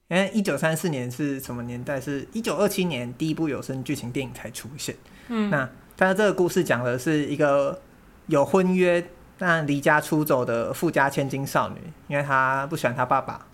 [0.09, 2.01] 因为一九三四年是什么年代？
[2.01, 4.95] 是一九二七年第一部有声剧情电影才出现。
[5.29, 7.81] 嗯，那但是这个故事讲的是一个
[8.27, 9.03] 有婚约
[9.39, 11.77] 但离家出走的富家千金少女，
[12.09, 13.47] 因为她不喜欢她爸爸，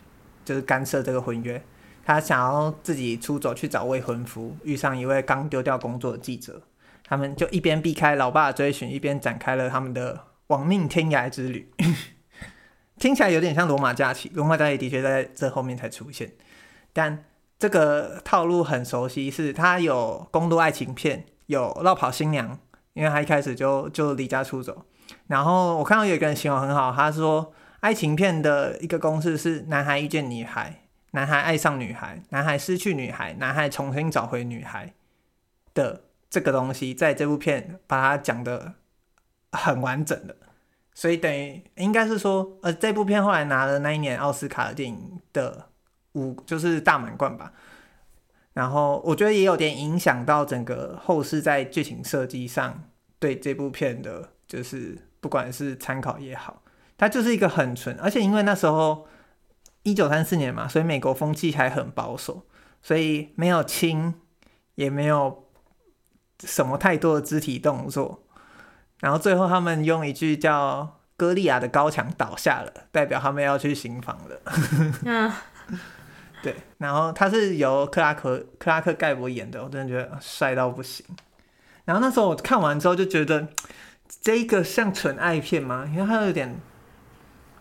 [0.44, 1.62] 就是干涉这个婚约，
[2.04, 6.62] 她想要自己出走去找未婚夫，遇上一位刚丢掉工作的记者，
[7.06, 11.72] 他们就一边避开老爸的追寻，一边展开了他们的亡命天涯之旅。
[12.98, 16.32] 听起来有点像罗马假期，罗马假期的确在这后面才出现，
[16.92, 17.24] 但
[17.58, 22.58] 这个套路很熟悉，是它有公路爱情片，有落跑新娘，
[22.94, 24.84] 因为他一开始就就离家出走。
[25.26, 34.94] 然后我看到有一个人形容很好，他说爱情片的一个公式是：男孩遇见女孩，男孩爱上女孩，男孩失去女孩，男孩重新找回女孩
[35.74, 38.74] 的这个东西，在这部片把它讲得
[39.52, 40.36] 很完整的。
[40.94, 45.66] 所以等于应该是说，呃，这部片后来拿了那一年奥斯卡电影的
[46.12, 47.52] 五，就是大满贯吧。
[48.54, 52.84] 然后我觉得也有点影响到整个后世在剧情设计上
[53.18, 56.62] 对这部片的，就是不管是参考也好，
[56.98, 59.06] 它就是一个很纯，而且因为那时候
[59.84, 62.46] 一九三四年嘛，所以美国风气还很保守，
[62.82, 64.14] 所以没有亲，
[64.74, 65.48] 也没有
[66.40, 68.22] 什么太多的肢体动作。
[69.00, 74.40] 然后最后他们用一句叫“歌利亚的高墙倒下了”，代表他们要去行房了。
[75.04, 75.32] 嗯，
[76.82, 81.06] 然后他是由克拉克克拉克盖博演的，我真的觉得帅到不行。
[81.84, 83.46] 然后那时候我看完之后就觉得，
[84.20, 85.88] 这个像纯爱片吗？
[85.90, 86.54] 因为它有点，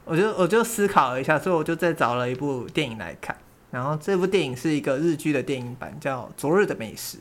[0.05, 3.37] 我就我就思考了一下，所以我就再找了一部电影来看。
[3.69, 7.17] 然后这部电影是一个日剧的电影版，叫《昨日的美食》。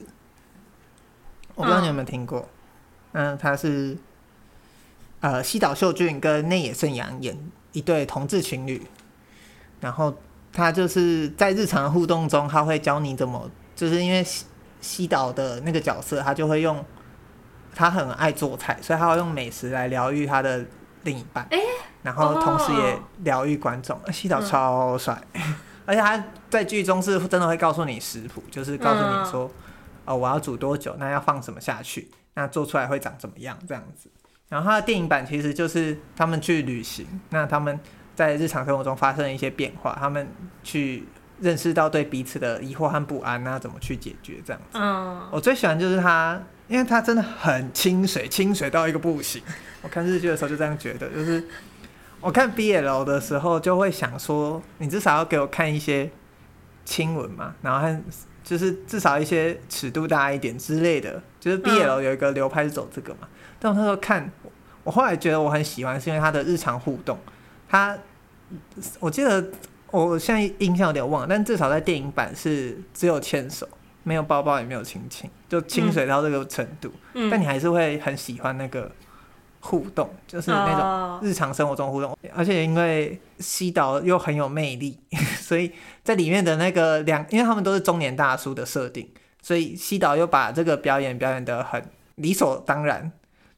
[1.54, 2.48] 我不知道你有没有听过？
[3.12, 3.96] 嗯，它是。
[5.22, 7.36] 呃，西岛秀俊跟内野圣阳演
[7.72, 8.80] 一对同志情侣，
[9.78, 10.16] 然后
[10.52, 14.46] 他就是在日常互动中，他会教你怎么，就是因为西
[14.80, 16.84] 西岛的那个角色，他就会用
[17.74, 20.64] 他很爱做菜，所以他会用美食来疗愈他的
[21.04, 21.48] 另一半，
[22.02, 24.00] 然后同时也疗愈观众。
[24.12, 25.22] 西岛超帅，
[25.86, 29.50] 而且他在剧中是真的会告诉你食谱，就是告诉你说，
[30.04, 34.10] 哦，我要煮多久，那要放什么下去，那做出来会长怎么样，这样子。
[34.48, 37.78] 然后他的电影版其实就是他们去旅行，那他们
[38.14, 40.28] 在日常生活中发生了一些变化，他们
[40.62, 41.04] 去
[41.40, 44.78] 认识到对彼此的疑惑和不安，那怎么去解决这样子。
[44.78, 49.42] 嗯，我最喜欢就是他，因为他真的很清水，清水到一个不行。
[49.82, 51.42] 我看日剧的时候就这样觉得，就是
[52.20, 56.10] 我看 BL 的时候就会想说，你至少要给我看一些
[56.84, 57.98] 亲吻嘛，然后还
[58.44, 63.28] 就是至少一些尺度大一点之类的，就是 BL 有一个流派是走这个嘛。
[63.58, 64.30] 但我那时候看，
[64.84, 67.18] 我后来觉得我很喜欢，是因为他的日常互动。
[67.70, 67.96] 他，
[68.98, 69.48] 我记得
[69.92, 73.68] 我现在印象有点忘了，但至少在电影版是只有牵手，
[74.02, 76.92] 没有抱抱，也没有亲亲，就清水到这个程度。
[77.14, 77.30] 嗯。
[77.30, 78.90] 但你还是会很喜欢那个
[79.60, 82.18] 互动，就是那种日常生活中互动。
[82.34, 84.98] 而且因为西岛又很有魅力，
[85.38, 89.08] 所以在里面的那个两，因为他们都是中年大叔的设定，
[89.40, 91.80] 所以西岛又把这个表演表演得很
[92.16, 93.12] 理所当然。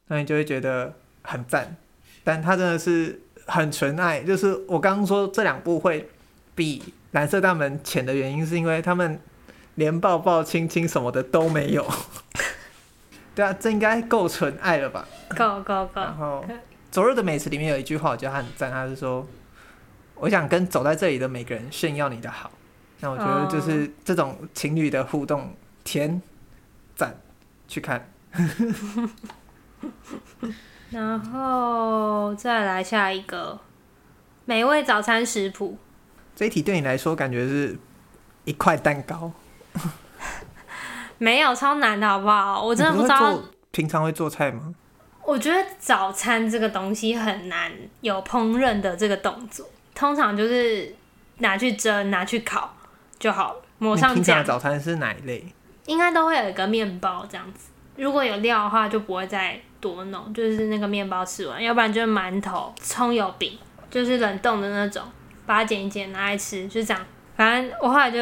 [0.07, 1.75] 那你就会觉得很赞，
[2.23, 4.23] 但他真的是很纯爱。
[4.23, 6.09] 就是我刚刚说这两部会
[6.55, 6.79] 比
[7.11, 9.19] 《蓝色大门》浅的原因，是因为他们
[9.75, 11.87] 连抱抱亲亲什么的都没有。
[13.35, 15.07] 对啊，这应该够纯爱了吧？
[15.35, 16.01] 够够够。
[16.01, 16.45] 然后
[16.91, 19.27] 《昨日的美食》里面有一句话，我觉得很赞，他是说
[20.13, 22.51] ：“我想跟走在这里的每个人炫耀你的好。”
[23.01, 26.21] 那我觉得就是这种情侣的互动，甜
[26.95, 27.19] 赞，
[27.67, 28.07] 去看。
[30.93, 33.59] 然后再来下一个
[34.45, 35.75] 美味早餐食谱。
[36.35, 37.75] 这一题对你来说，感觉是
[38.43, 39.31] 一块蛋糕。
[41.17, 42.63] 没有超难的好不好？
[42.63, 43.39] 我真的不知道。
[43.71, 44.75] 平常会做菜吗？
[45.23, 50.93] 我觉得早餐这个东西很难有烹饪的这个动作，通常就是
[51.39, 52.71] 拿去蒸、拿去烤
[53.17, 54.45] 就好了，抹上酱。
[54.45, 55.43] 早餐是哪一类？
[55.87, 57.71] 应该都会有一个面包这样子。
[57.95, 59.59] 如果有料的话，就不会再。
[59.83, 63.59] 多弄就是那个面包吃完，要不然就是馒头、葱油饼，
[63.91, 65.03] 就是冷冻的那种，
[65.45, 67.05] 把它剪一剪拿来吃，就这样。
[67.35, 68.17] 反正我后来就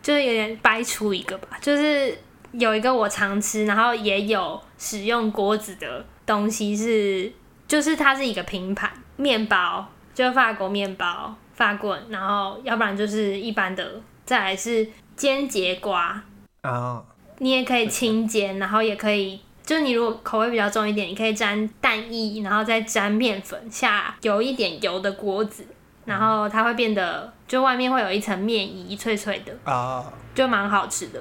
[0.00, 2.16] 就是有点掰出一个吧，就是
[2.52, 7.32] 有一个我常吃，然后也有使用锅子的东西是，
[7.66, 9.84] 就是它是一个拼盘面包，
[10.14, 14.86] 就法国面包法棍，然后要不然就是一般的，再来是
[15.16, 16.22] 煎节瓜
[16.60, 17.02] 啊，
[17.38, 19.40] 你也可以清煎，然后也可以。
[19.66, 25.66] 就是你如果口味比较重一点，你可以沾蛋液，然后再沾面粉，下有一点油的锅子，
[26.04, 31.20] 然后它会变得就外面会有一层面衣，脆脆的啊，就蛮好吃的。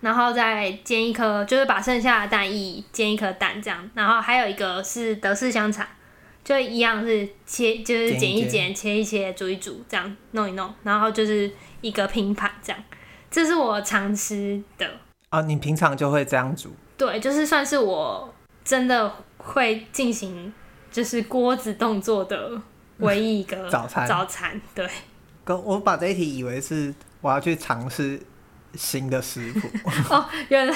[0.00, 3.88] 然后再煎一颗，就是把剩下的蛋液煎一颗蛋这样。
[3.94, 5.86] 然后还有一个是德式香肠，
[6.44, 12.82] 就一样是切，就是剪一剪，切一切，煮一煮，这样弄一弄，然后就是一个拼盘这样。
[13.30, 14.88] 这是我常吃的
[15.30, 16.74] 啊，你平常就会这样煮？
[16.96, 18.32] 对，就是算是我
[18.64, 20.52] 真的会进行
[20.90, 22.60] 就是锅子动作的
[22.98, 24.06] 唯一一个 早餐。
[24.06, 24.88] 早餐对，
[25.44, 28.20] 跟我把这一题以为是我要去尝试
[28.74, 29.68] 新的食谱
[30.10, 30.74] 哦，原来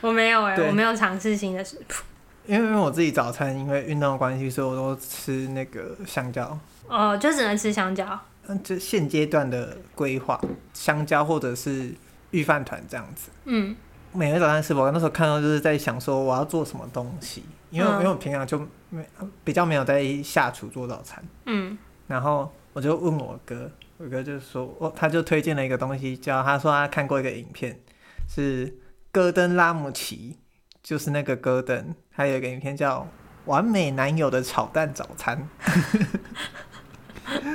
[0.00, 2.02] 我没有哎，我没有尝试新的食谱。
[2.46, 6.56] 因为因为我自己早餐因为运动的关系，所以我都吃那个香蕉。
[6.86, 8.18] 哦，就只能吃香蕉。
[8.46, 10.40] 嗯，就现阶段的规划，
[10.72, 11.92] 香蕉或者是
[12.30, 13.30] 御饭团这样子。
[13.46, 13.74] 嗯。
[14.16, 18.58] 每天早餐吃饱，那时候看到就是在想说我要做什么东西，因为、嗯、因为我平常就
[18.88, 19.06] 没
[19.44, 27.78] 比较没有在下厨做早餐，嗯，然后我就问我哥，我哥就说，哦，他就推荐了一个东西，叫他说他看过一个影片，
[28.26, 28.74] 是
[29.12, 30.38] 戈登拉姆齐，
[30.82, 33.00] 就是那个戈登，还有一个影片叫
[33.44, 35.46] 《完美男友的炒蛋早餐》，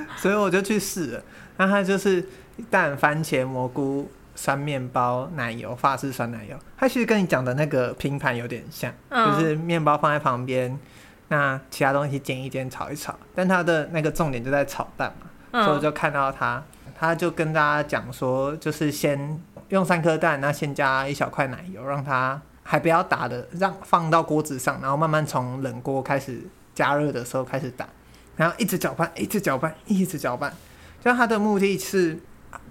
[0.18, 1.24] 所以我就去试了，
[1.58, 2.24] 那他就是
[2.70, 4.08] 蛋、番茄、蘑菇。
[4.42, 10.80] 酸面包、奶油、法式酸奶油，它其实跟你讲的那个拼盘有点像，嗯、就是面包放在旁边，
[11.28, 16.64] 那其他东西煎一煎、炒一炒，但它的那个重点就在炒蛋嘛，嗯、所以我就看到它，
[17.00, 19.40] 他就跟大家讲说，就是先
[19.70, 26.42] 用三颗蛋，那先加一小块奶油，让它还不要打的，让放到锅子上，然后慢慢从冷锅开始
[26.74, 27.88] 加热的时候开始打，
[28.36, 30.52] 然后一直搅拌，一直搅拌，一直搅拌，
[31.00, 32.20] 就它的目的是。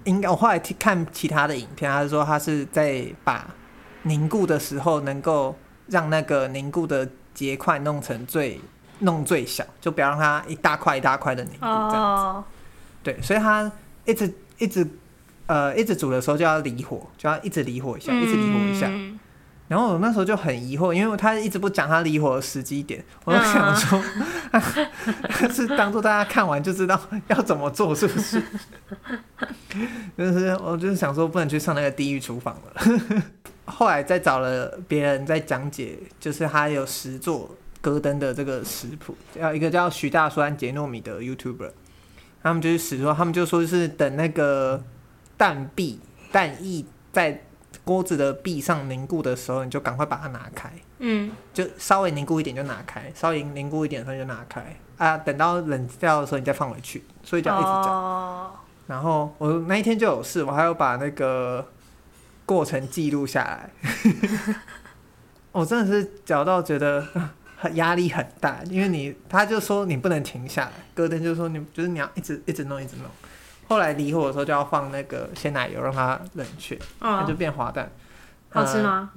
[0.05, 3.47] 应该我后来看其他的影片，他是说他是在把
[4.03, 5.55] 凝固的时候能够
[5.87, 8.59] 让那个凝固的结块弄成最
[8.99, 12.47] 弄最小，就不要让它一大块一大块的凝固这样子。
[13.03, 13.71] 对，所以他
[14.05, 14.87] 一直一直
[15.47, 18.89] 呃一直煮的时候就要离火，就要一直离火一下，一直离火一下。
[19.71, 24.03] 然后我那时候就很疑惑，因为他一直不讲他离火的时机点，我就想说，
[25.49, 28.43] 是当做大家看完就知道要怎么做，是不是？
[30.17, 33.23] 就是我就是想说，不能去上那个地狱厨房了。
[33.63, 41.71] 后来再找了别人在讲解，就是他有十做戈登的这个食谱，叫一个叫徐大酸杰诺米的 YouTuber，
[42.43, 44.83] 他们就是实做，他们就说是等那个
[45.37, 47.43] 蛋壁蛋液在。
[47.91, 50.71] 锅子的壁上凝固的时候，你就赶快把它拿开。
[50.99, 54.63] 嗯，就稍微凝固一点就拿开，稍微凝固一点的时候就拿开
[54.95, 55.17] 啊。
[55.17, 57.03] 等到冷掉的时候，你再放回去。
[57.21, 57.91] 所以就要一直搅。
[57.91, 58.51] 哦、
[58.87, 61.67] 然后我那一天就有事，我还要把那个
[62.45, 63.69] 过程记录下来。
[65.51, 67.05] 我真的是搅到觉得
[67.57, 73.05] 很 压力很大，因为你他就说你不能停下来，戈登就说你就是你要一直一直弄一直弄。
[73.71, 77.89] 后来离火的时候就要放那个鲜奶油让它冷却，它、哦、就变滑蛋。
[78.49, 79.09] 好吃吗？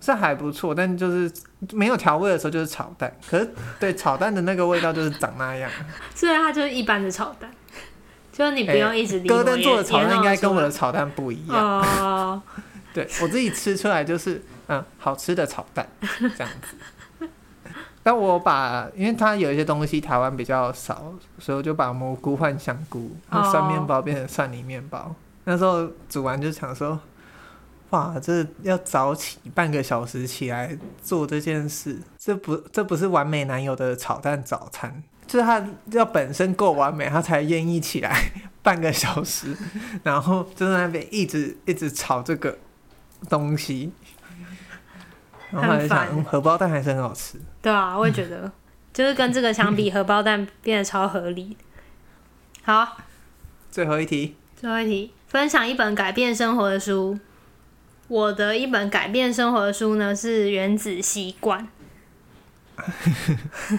[0.00, 1.28] 是还不错，但就是
[1.72, 3.12] 没有调味的时候就是炒蛋。
[3.28, 5.68] 可是对炒蛋的那个味道就是长那样。
[6.14, 7.50] 所以它就是一般的炒蛋，
[8.32, 9.38] 就是你不用一直离火。
[9.38, 11.56] 戈登做的炒蛋应该跟我的炒蛋不一样。
[11.58, 12.40] 哦、
[12.94, 15.84] 对我自己吃出来就是嗯好吃的炒蛋
[16.36, 16.76] 这样子。
[18.04, 24.98] 但我把，因为它有一些东西台湾比较少，所以我就把蘑菇换香菇，然后酸面包变成蒜泥面包。
[24.98, 25.12] Oh.
[25.44, 26.98] 那时候煮完就想说，
[27.90, 38.32] 哇，这要早起半个小时起来做这件事，这不这不是完美男友的炒蛋早餐，就是他要本身够完美，他才愿意起来
[38.62, 39.56] 半个小时，
[40.02, 42.58] 然后就在那边一直一直炒这个
[43.28, 43.92] 东西。
[45.52, 47.38] 然后还想，嗯，荷包蛋还是很好吃。
[47.60, 48.50] 对啊，我也觉得，
[48.92, 51.56] 就是跟这个相比，荷包蛋变得超合理。
[52.62, 52.96] 好，
[53.70, 54.34] 最后一题。
[54.56, 57.18] 最后一题，分享一本改变生活的书。
[58.08, 61.68] 我的一本改变生活的书呢，是《原子习惯》。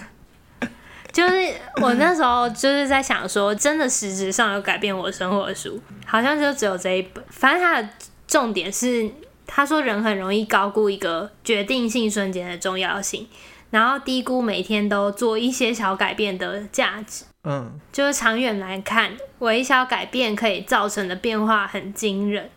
[1.10, 1.34] 就是
[1.80, 7.24] 我那时候就是在想说，真的实质上有改变我生活的书，好像就只有这一本。
[7.28, 7.88] 反正它的
[8.28, 9.10] 重点是。
[9.46, 13.26] 他说：“人很容易高估一个决定性瞬间的重要性。
[13.70, 17.24] 然后低估每天都做一些小改变的价值。
[17.42, 22.50] 嗯，就是长远来看，微小改变可以造成的变化很惊人。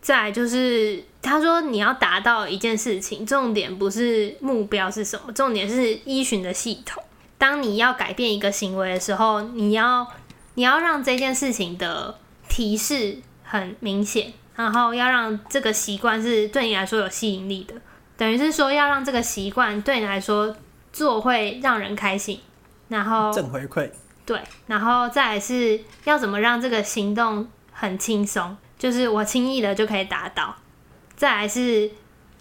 [0.00, 7.02] 再就是他说，你要达到一件事情，重点不是目标是什么，重点是依循的系统。
[7.38, 10.06] 当你要改变一个行为的时候，你要
[10.54, 12.18] 你要让这件事情的
[12.48, 17.74] 提示很明显，然后要让这个习惯是对你来说有吸引力的，
[18.16, 20.54] 等于是说要让这个习惯对你来说
[20.92, 22.40] 做会让人开心，
[22.88, 23.90] 然后正回馈。
[24.26, 30.54] 对，然后再来是要怎么让这个行动很轻松，就是我轻易的就可以达到。
[31.16, 31.90] 再来是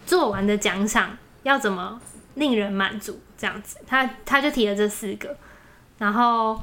[0.06, 2.00] 做完的奖赏要怎么
[2.36, 5.36] 令人满足，这样子，他他就提了这四个，
[5.98, 6.62] 然后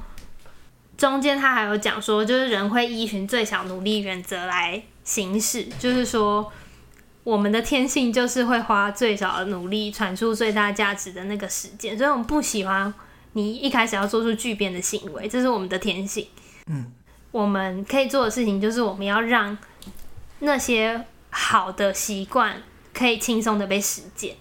[0.97, 6.53] 中间他还有讲说，就是人会依循最小努力原则来行事，就是说
[7.25, 12.93] 我们的天性就是会花最少的努力传出最大价值的那个时间，所以我们不喜欢。
[13.33, 16.27] 你一开始要做出巨变的行为，这是我们的天性。
[16.69, 16.91] 嗯，
[17.31, 19.59] 我们可以做的事情就是，我们要让
[20.39, 22.63] 那些好的习惯
[22.95, 24.37] 可以轻松的被实践。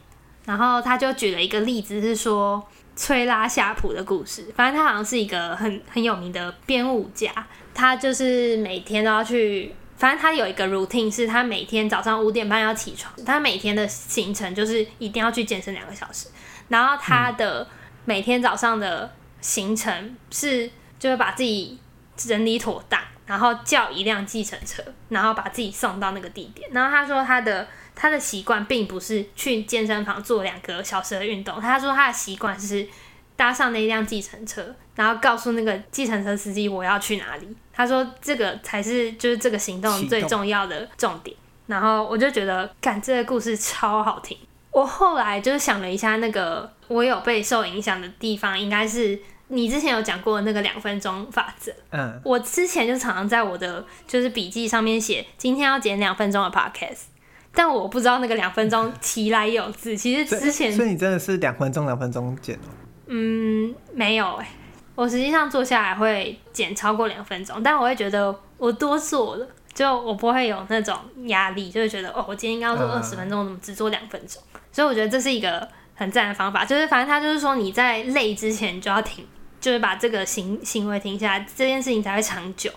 [0.45, 4.45] 然后他就举了一个例子，是说崔拉夏普的故事。
[4.55, 7.29] 反正他好像是一个很很有名的编舞家，
[7.73, 16.27] 他就是每天都要去，反正他有一个 routine，是他每天早上五点半要起床，他每天的行程就是一定要去健身两个小时。
[16.67, 17.67] 然后他的、
[18.05, 20.69] 每天早上的行程是，
[20.99, 21.79] 就会把自己
[22.17, 26.69] 整理妥当，然后叫一辆计程车，然后把自己送到那个地点。
[26.71, 32.87] 然后他说他的他的习惯并不是去健身房做两个小时的运动，他说他的习惯是
[33.35, 37.47] 搭上那辆计程车，然后告诉那个计程车司机我要去哪里。
[37.73, 41.35] 他说这个才是就是这个行动最重要的重点。
[41.67, 44.37] 然后我就觉得，干这个故事超好听。
[44.71, 49.17] 我后来就是想了一下，那个我有被受影响的地方，应该是
[49.47, 51.71] 你之前有讲过的那个两分钟法则。
[51.91, 57.05] 嗯，我之前就常常在我的就是笔记上面写今天要剪两分钟的 podcast，
[57.51, 59.97] 但我不知道那个两分钟 其来有自。
[59.97, 62.69] 其实之前，所以你真的是两分钟两分钟剪哦？
[63.07, 64.47] 嗯，没有哎，
[64.95, 69.47] 我实际上坐下来会减超过两分钟，但我会觉得我多做了。
[69.73, 74.41] 就我不会有那种压力，就会觉得哦，我今天应该要做二十分钟，怎么只做两分钟？
[74.71, 76.63] 所以我觉得这是一个很赞的方法。
[76.63, 79.27] 就是反正他就是说，你在累之前就要停，
[79.59, 82.71] 就是把这个行行为停下来，这件事情才会长久。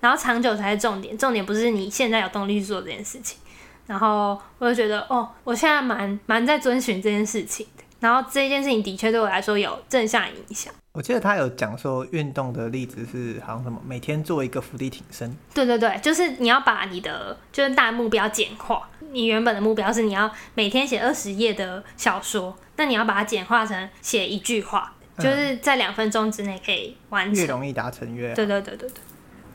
[0.00, 3.38] 然后长久才是重点，重点不是你现在有动力去做这件事情。
[3.86, 7.84] 然后我就觉得哦，我现在蛮蛮在遵循这件事情的。
[8.00, 10.74] 然后这件事情的确对我来说有正向影响。
[10.92, 15.36] 我记得他有讲说，运动的例子是好像什么，每天做一个伏地挺身。
[15.54, 18.88] 对对对，就是你要把你的就是大目标简化。
[19.12, 27.34] 你原本的目标是你要每天写二十页的小说，那你要把它简化成写一句话，就是在两分钟之内可以完成。
[27.34, 28.34] 越容易达成越好。
[28.34, 29.00] 对对对对对。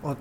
[0.01, 0.15] 我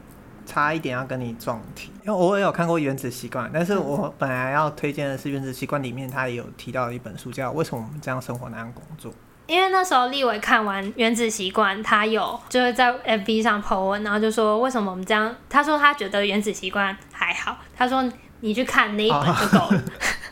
[0.45, 9.12] 差一点要跟你撞题，因为我也有看过《原子习惯》，但是我本来要推荐的是《原子习惯》里面，他也有提到一本书叫《为什么我们这样生活那样工作》。
[9.47, 15.35] 因为那时候立伟看完《原子习惯》，他有就是在 FB 上 po 文，然后就说为什么我们这样？
[15.51, 19.83] 他说他觉得《原子习惯》还好，他说你去看那一本就够了。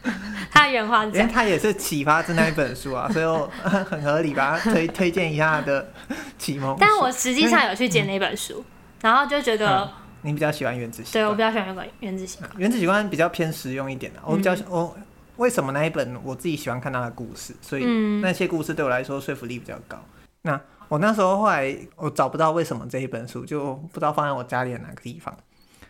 [0.04, 0.10] 哦、
[0.50, 5.92] 他的原话是这样，他也是启发自那一本书啊，所以我 很合理把他推推荐一下他的
[6.38, 6.74] 启蒙。
[6.80, 8.64] 但我实际上有去捡那本书，嗯、
[9.02, 9.90] 然后就觉得、嗯、
[10.22, 14.96] 你比较喜欢原子习惯，对我比较喜欢原子原子习惯，原子习惯比较偏实用一点的，我比较我。
[15.36, 17.84] 嗯为什么那一本我自己喜欢看他的故事，所以
[18.20, 19.98] 那些故事对我来说说服力比较高。
[20.42, 25.34] 那我那时候后来我找不到为什么这一本书，就不知道放在我家里的哪个地方。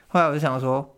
[0.06, 0.94] 后来我就想说，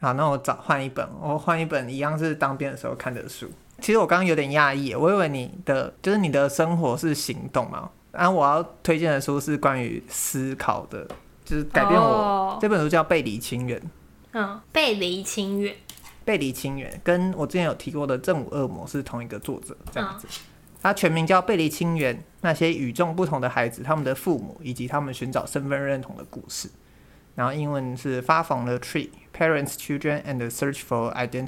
[0.00, 3.50] 好，那我找换一本，我换一本一样是当兵的时候看的书。
[3.80, 11.06] 其实我刚刚有点讶异，我以为你的就是你的生活是行动嘛，然后我要推荐的书是关于思考的，
[11.44, 12.06] 就是改变我。
[12.06, 13.80] 哦、这本书叫《背离亲缘》。
[14.32, 15.74] 嗯，背离亲缘。
[16.28, 20.28] 背离清源跟我之前有提过的《正午恶魔》是同一个作者，这样子。
[20.82, 26.68] 他全名叫《背离清源：那些与众不同的孩子、他们的父母以及他们寻找身份认同的故事》。
[27.34, 31.46] 然后英文是《Far from the Tree: Parents, Children, and the Search for Identity》。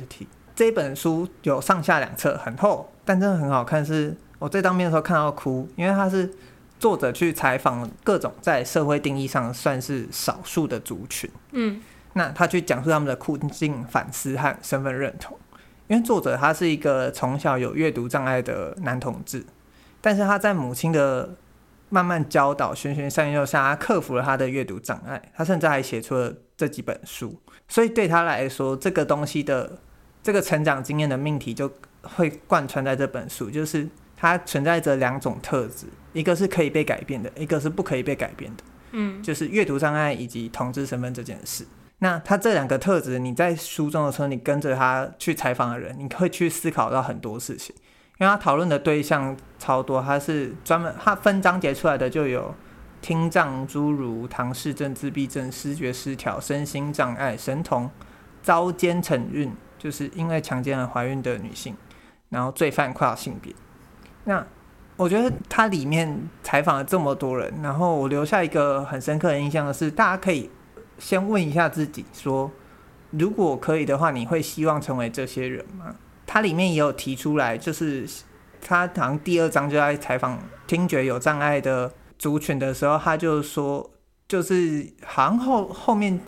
[0.57, 3.85] 这本书有上下两册，很厚，但真的很好看。
[3.85, 6.33] 是我在当面的时候看到哭，因为他是
[6.79, 11.29] 作者去采访各种在社会定义上算是少数的族群。
[11.53, 11.83] 嗯。
[12.15, 15.39] 那他去讲述他们的困境、反思和身份认同。
[15.89, 19.45] 因为作者他是一个从小有阅读障碍的男同志，
[20.01, 21.37] 但是他在母亲的
[21.89, 25.21] 慢慢教导、循循善诱下，他克服了他的阅读障碍。
[25.35, 27.41] 他甚至还写出了这几本书。
[27.67, 29.81] 所以对他来说，这个东西的
[30.23, 31.69] 这个成长经验的命题就
[32.03, 38.63] 会贯穿在这本书，就是它存在着两种特质，一个是可以被改变的，一个是不可以被改变的。
[38.93, 41.67] 嗯，就是阅读障碍以及同志身份这件事。
[42.03, 47.77] 那他这两个特质，你在书中的时候，你跟着他去采访的人，你会去思考到很多事情，
[48.19, 52.55] 因为他讨论的对象超多，他是专门他分章节出来的就有
[53.03, 57.91] 听障、侏儒、唐氏症、自闭症、思觉失调、身心障碍、神童、
[58.43, 61.77] 遭奸承孕，就是因为强奸而怀孕的女性，
[62.31, 63.55] 然后罪犯跨性别。
[64.25, 64.47] 那
[64.97, 70.51] 我觉得他里面采访了这么多人，然后我留下一个很深刻的印象的是，大家可以。
[71.01, 72.49] 先问一下自己，说
[73.11, 75.97] 如果可以的话，你会希望成为这些人吗？
[76.27, 78.09] 他里面也有提出来，就是
[78.61, 83.91] 他好像第二章就在采访听觉有障碍的族群的时候，他就说，
[84.29, 86.21] 就是好像后后面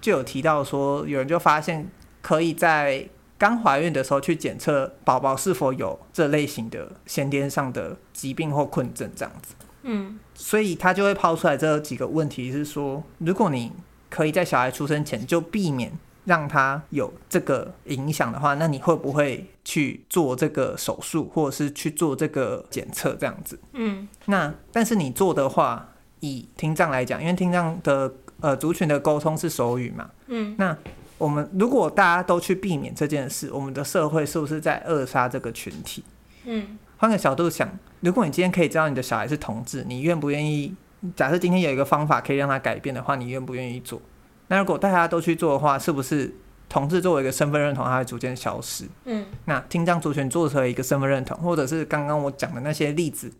[0.00, 1.90] 就有提到说，有人就发现
[2.22, 9.54] 可以在刚怀孕的时候去检测宝宝是否有这类型的先天上的疾病或困症这样子。
[9.82, 13.72] 嗯，所以他就会抛出来这几个问题，是说如果你
[14.10, 15.90] 可以在小孩出生前就避免
[16.26, 23.58] 让他有这个影响的话，那你会不会去做这个手术，或者是去做这个检测这样子？
[23.72, 25.88] 嗯，那但是你做的话，
[26.20, 30.76] 以听障来讲，因为听障的呃族群的沟通是手语嘛，嗯，那
[31.16, 36.04] 我们如果大家都去避免这件事，我们的社会是不是在扼杀这个群体？
[36.44, 37.68] 嗯，换个角度想，
[38.00, 40.74] 如果你今天可以知道你的小孩是同志，你愿不愿意？
[41.16, 44.00] 假设今天有一个方法可以让他改变的话，你愿不愿意做？
[44.48, 46.34] 那如果大家都去做的话，是不是
[46.68, 48.84] 同志作为一个身份认同，它会逐渐消失？
[49.04, 53.32] 嗯，那听障族群做成一个身份认同，或者是刚刚我讲的那些例子，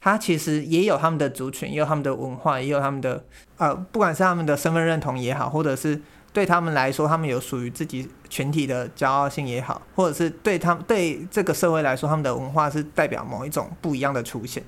[0.00, 3.24] 它其实也有他们的族群，也有他们的文化，也有他们的
[3.56, 6.00] 呃，不管是他们的身份认同也好，或者是
[6.32, 14.62] 对他们来说，他们有属于自己群体的骄傲性也好，或者是对他们对这个社会来说，他们的文化是代表某一种不一样的出现。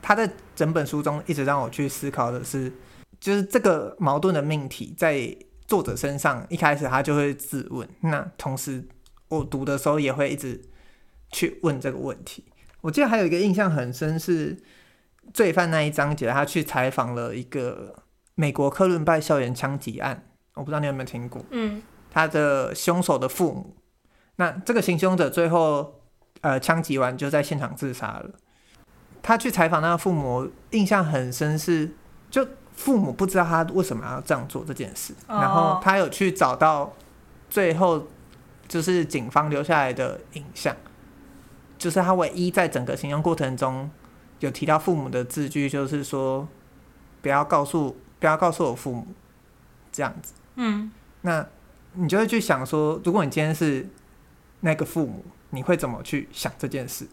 [0.00, 2.72] 他在整本书中一直让我去思考的是，
[3.20, 8.84] 就是这个矛盾的命题在作者身上，一开始他就会自问，那同时
[9.28, 10.60] 我读的时候也会一直
[11.30, 12.44] 去问这个问题。
[12.82, 14.56] 我记得还有一个印象很深是
[15.32, 17.94] 罪犯那一章节，他去采访了一个
[18.34, 21.42] 美国科伦拜校园枪击案，我不知道你有没有听过？
[21.50, 21.80] 嗯，
[22.10, 23.76] 他的凶手的父母，
[24.36, 26.02] 那这个行凶者最后
[26.40, 28.30] 呃枪击完就在现场自杀了。
[29.22, 31.90] 他去采访那个父母，印象很深是，
[32.30, 36.92] 就父母不知道他为什么要这样做这件事，然后他有去找到
[37.48, 38.08] 最后
[38.66, 40.74] 就是警方留下来的影像，
[41.78, 43.88] 就是他唯一在整个行凶过程中
[44.40, 46.48] 有提到父母的字句，就是说
[47.20, 49.06] 不要告诉不要告诉我父母
[49.92, 50.32] 这样子。
[50.56, 51.46] 嗯，那
[51.92, 53.86] 你就会去想说，如果你今天是
[54.60, 57.06] 那个父母，你会怎么去想这件事？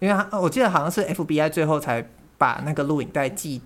[0.00, 3.60] 因为他，我记得好像是 FBI 最后才把那个录影带寄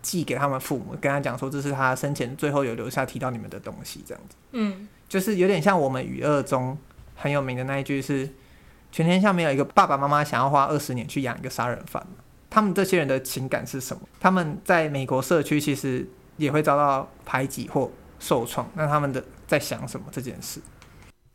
[0.00, 4.36] 寄给他们父母，跟他讲说，这是他生前最后有留下提到你们的东西，这样子。
[4.52, 6.76] 嗯，就是有点像我们语二中
[7.14, 8.28] 很有名的那一句是：
[8.90, 12.06] 全天下没有一个爸爸妈妈想要花二十年去养一个杀人犯。
[12.48, 14.02] 他们这些人的情感是什么？
[14.20, 17.90] 他们在美国社区其实也会遭到排挤或
[18.20, 20.60] 受创，那他们的在想什么这件事？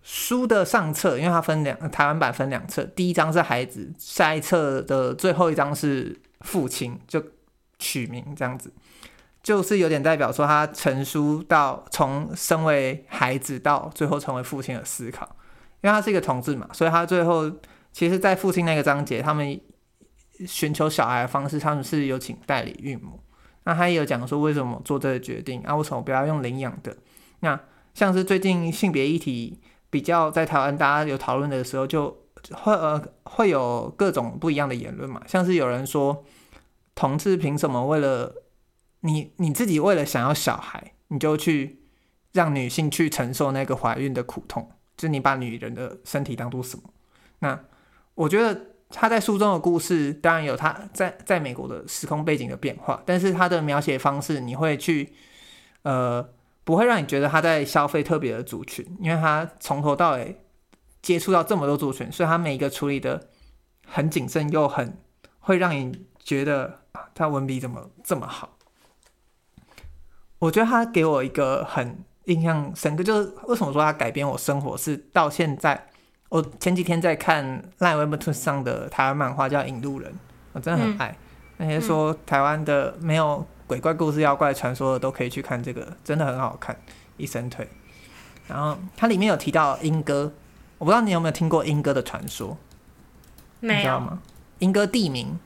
[0.02, 7.22] 书的上册，因为它分两，台湾版分两册，第一章是孩子，下一册的最后一章是父亲，就
[7.78, 8.72] 取名这样子，
[9.44, 15.36] 就是有点代表说他成书到从身为孩子到最后成为父亲的思考，
[15.82, 17.52] 因为他是一个同志嘛，所以他最后
[17.92, 19.60] 其实，在父亲那个章节，他们
[20.48, 23.20] 寻求小孩的方式，他们是有请代理孕母，
[23.66, 26.96] 那他也有讲说为什么做这个决定啊，为什么不要用领养的？
[27.42, 27.60] 那
[27.94, 29.60] 像是最近性别议题。
[29.90, 32.10] 比较在台湾，大家有讨论的时候，就
[32.52, 36.24] 会呃会有各种不一样的言论嘛，像是有人说，
[36.94, 38.44] 同志凭什么为了
[39.02, 41.82] 你你自己为了想要小孩，你就去
[42.34, 46.84] 让女性去承受那个怀孕的苦痛，就你把女人的身体当做什么？
[47.40, 47.60] 那
[48.14, 55.14] 我觉得他在书中的故事，当然有他在在美国的时空背景的变化，但是他的描写方式，你会去
[55.82, 56.30] 呃。
[56.70, 60.40] 不会让你觉得他在消费特别的族群，因为他从头到尾
[61.02, 63.28] 接触到这么多族群，所以他每一个处理的
[63.88, 64.96] 很谨慎，又很
[65.40, 66.82] 会让你觉得
[67.16, 68.56] 他文笔怎么这么好。
[70.38, 75.88] 我觉得他给我一个很印象深刻，就是为什么说他改变我生活，是到现在，
[76.30, 80.12] 我前几天在看 Webtoon 上的台湾漫画叫《引路人》，
[80.54, 81.18] 我真的很爱。
[81.58, 83.44] 那些说台湾的没有。
[83.70, 86.76] 鬼怪故事、妖怪传说的都可以去看这个，真的很好看，
[87.18, 87.68] 一生腿。
[88.48, 90.34] 然后它里面有提到莺歌，
[90.80, 92.58] 我不知道你有没有听过莺歌的传说，
[93.60, 94.20] 没有你知道吗？
[94.58, 95.38] 莺歌地名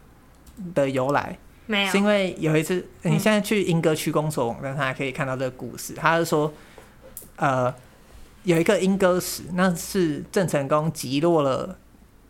[0.73, 5.93] 的由来，没有，是因为有一次你现在去莺歌区公所网站，他还可以看到这个故事。
[5.93, 6.53] 他是说，
[7.35, 7.75] 呃，
[8.43, 11.77] 有一个莺歌石，那是郑成功击落了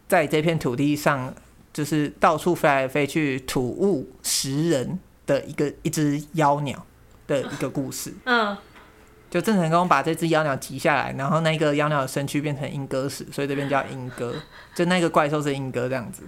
[0.07, 1.31] 在这片土地上，
[1.71, 6.85] 就是到处飞来飞去、土物食人的一个一只妖鸟
[7.27, 8.13] 的一个故事。
[8.25, 8.57] 嗯。
[9.29, 14.35] 就郑成功把这只妖鸟提下来，然后那个妖鸟的身躯变成莺歌石，所以这边叫莺歌，
[14.75, 16.21] 就那个怪兽是莺歌这样子。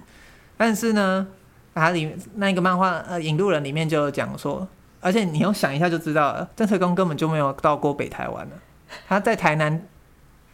[0.57, 1.27] 但是呢，
[1.75, 4.67] 它里面那个漫画呃《引路人》里面就有讲说，
[5.01, 8.55] 而且你用想一下就知道了，郑成功根本就没有到过北台湾呢。
[9.07, 9.85] 他在台南，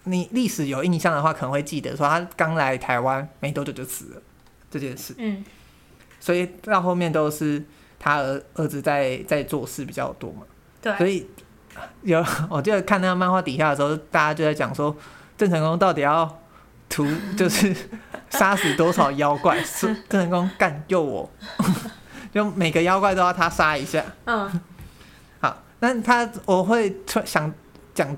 [0.04, 4.22] 你历史有印象的话，可能会记得说他刚来台湾没多久就死了
[4.70, 5.16] 这件事。
[5.18, 5.46] 嗯，
[6.20, 7.64] 所以到后面都是
[8.02, 10.42] 他儿儿子在在做事比较多嘛。
[10.82, 11.30] 对，所以。
[12.02, 14.94] 有， 我记得看那个漫画底下的时候，大家就在讲说，
[15.38, 16.30] 郑成功到底要
[16.90, 17.74] 屠， 就是
[18.30, 19.58] 杀死多少妖怪？
[19.80, 21.32] 郑成功干救我，
[22.34, 24.04] 就每个妖怪都要他杀一下。
[24.26, 24.62] 嗯，
[25.40, 26.94] 好，那他我会
[27.24, 27.52] 想
[27.96, 28.16] 讲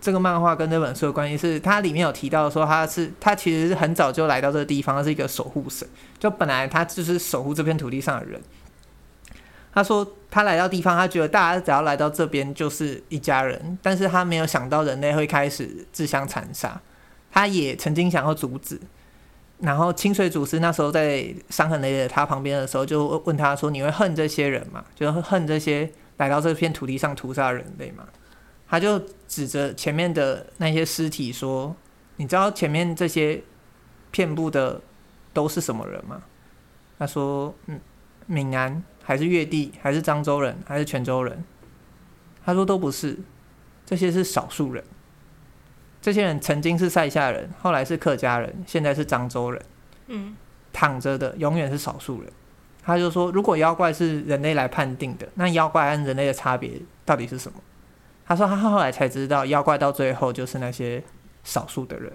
[0.00, 5.86] 这个漫画跟这本书的关系，是它里面有提到说，他是他其实是很早就来到这个地方，他是一个守护神，
[6.18, 8.40] 就本来他就是守护这片土地上的人。
[9.78, 16.80] 他说他来到地方，他觉得大家只要来到这边就是一家人，但是他没有想到人类会开始自相残杀。
[17.30, 18.80] 他也曾经想要阻止，
[19.60, 24.84] 然后清水祖师那时候在伤痕累累他旁边的时候，就问他说：“你会恨这些人吗？
[24.96, 28.04] 就恨这些来到这片土地上屠杀人类吗？”
[28.68, 31.76] 他就指着前面的那些尸体说
[32.16, 33.40] ：“你知道前面这些
[34.10, 34.80] 遍布的
[35.32, 36.20] 都是什么人吗？”
[36.98, 37.78] 他说：“嗯，
[38.26, 41.42] 闽南。”还是粤地，还是漳州人，还是泉州人？
[42.44, 43.18] 他说都不是，
[43.86, 44.84] 这些是少数人。
[46.02, 49.62] 这些人曾经是赛夏人，后来是客家人，现在是漳州人。
[50.08, 50.36] 嗯，
[50.74, 52.30] 躺着的永远是少数人。
[52.82, 56.72] 他就说，如果妖怪是人类来判定的，那妖怪和人类的差别
[57.06, 57.58] 到底是什么？
[58.26, 61.02] 他说他后来才知道，妖怪到最后就是那些
[61.44, 62.12] 少数的人。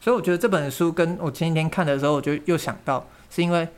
[0.00, 3.68] 所以我觉得这本书跟我前几天看的时候，我就又想到，是因为。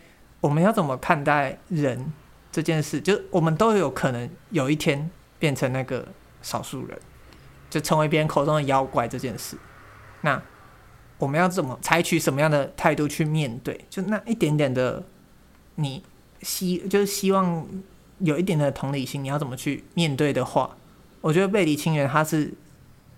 [0.42, 2.12] 我们要怎么看待人
[2.50, 3.00] 这件事？
[3.00, 6.08] 就我们都有可能有一天变成那个
[6.42, 6.98] 少数人，
[7.70, 9.56] 就成为别人口中的妖怪这件事。
[10.22, 10.42] 那
[11.18, 13.84] 我们要怎么采取什么样的态度去面对？
[13.88, 15.04] 就那一点点的，
[15.76, 16.02] 你
[16.42, 17.64] 希就是希望
[18.18, 20.76] 有一点的同理心，你要怎么去面对的话，
[21.20, 22.52] 我觉得背离亲缘他是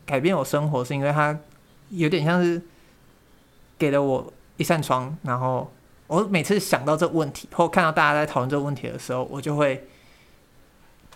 [0.05, 1.41] 改变我生活，是因为他
[1.89, 2.61] 有点像是
[3.79, 5.73] 给了我一扇窗，然后。
[6.07, 9.89] 我每次想到这个问题，或看到大家在讨论这个问题的时候，我就会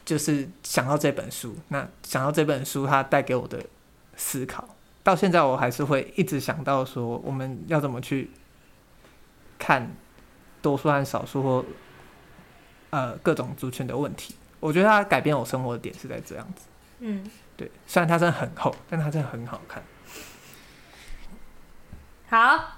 [0.04, 1.54] 就是想到这本书。
[1.68, 3.62] 那想到这本书，它带给我的
[4.16, 4.66] 思考，
[5.02, 8.30] 到现在我还是会一直想到说，我们要怎么去
[9.58, 9.94] 看
[10.62, 11.64] 多数和少数或
[12.90, 14.34] 呃各种族群的问题。
[14.58, 16.66] 我觉得它改变我生活的点是在这样子。
[17.00, 19.82] 嗯，对，虽然它真的很厚，但它真的很好看。
[22.30, 22.77] 好。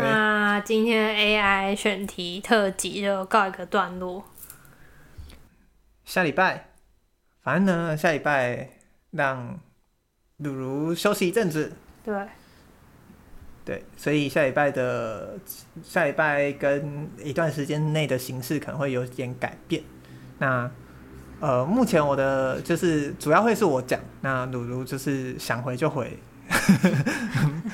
[0.00, 4.24] 那今天 AI 选题特辑就告一个段落。
[6.04, 6.68] 下礼拜，
[7.42, 8.70] 反正呢，下礼拜
[9.10, 9.58] 让
[10.38, 11.72] 鲁鲁休息一阵子。
[12.04, 12.14] 对。
[13.64, 15.38] 对，所以下礼拜的
[15.84, 19.80] 下礼拜跟一段时间内的形式可能会有点改变。
[20.38, 20.68] 那
[21.38, 26.18] 呃，目前我的就是主要会是我讲，那鲁鲁就是想回就回。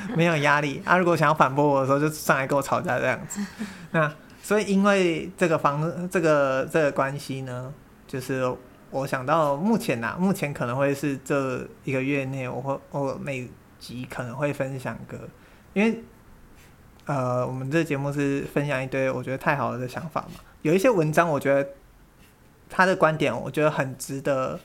[0.16, 0.96] 没有压力啊！
[0.96, 3.40] 如果想要反驳我的时候，就上来跟我吵架这样子。
[3.92, 7.72] 那所以因为这个方这个这个关系呢，
[8.06, 8.50] 就是
[8.90, 13.48] 我想到目前呐、啊，目前可能会是这一个月内，我会我每
[13.78, 15.18] 集可能会分享个，
[15.74, 16.02] 因为
[17.04, 20.40] 呃，我们这节目是分享一堆我觉得太好的想法嘛。
[20.62, 21.68] 有一些文章，我觉得
[22.68, 24.58] 他的观点，我觉得很值得。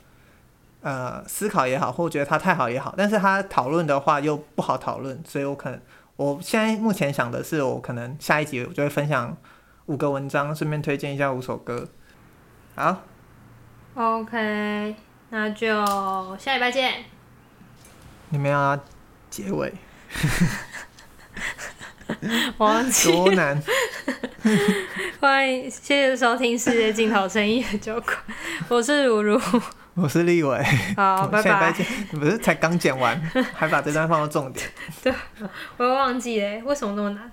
[0.84, 5.80] 呃，思考也好，或觉得他太好也好，但是他讨论的话又不好讨论，所以我可能
[6.18, 9.38] 我现在目前想的是，我可能下一集我就会分享
[9.86, 11.88] 五个文章，顺便推荐一下五首歌。
[12.76, 13.02] 好
[13.96, 14.94] ，OK，
[15.30, 15.86] 那就
[16.38, 17.06] 下礼拜见。
[18.28, 18.78] 你们要
[19.30, 19.74] 结尾？
[22.58, 23.64] 忘记多难。
[25.22, 28.18] 欢迎，谢谢收听《世界尽头声音的酒馆》，
[28.68, 29.40] 我是如如。
[29.96, 30.64] 我是立伟，
[30.96, 31.72] 好，拜拜。
[32.12, 33.20] 你不是才刚剪完，
[33.54, 34.68] 还把这段放到重点？
[35.04, 35.14] 对，
[35.78, 37.32] 我又忘记了，为什么那么难？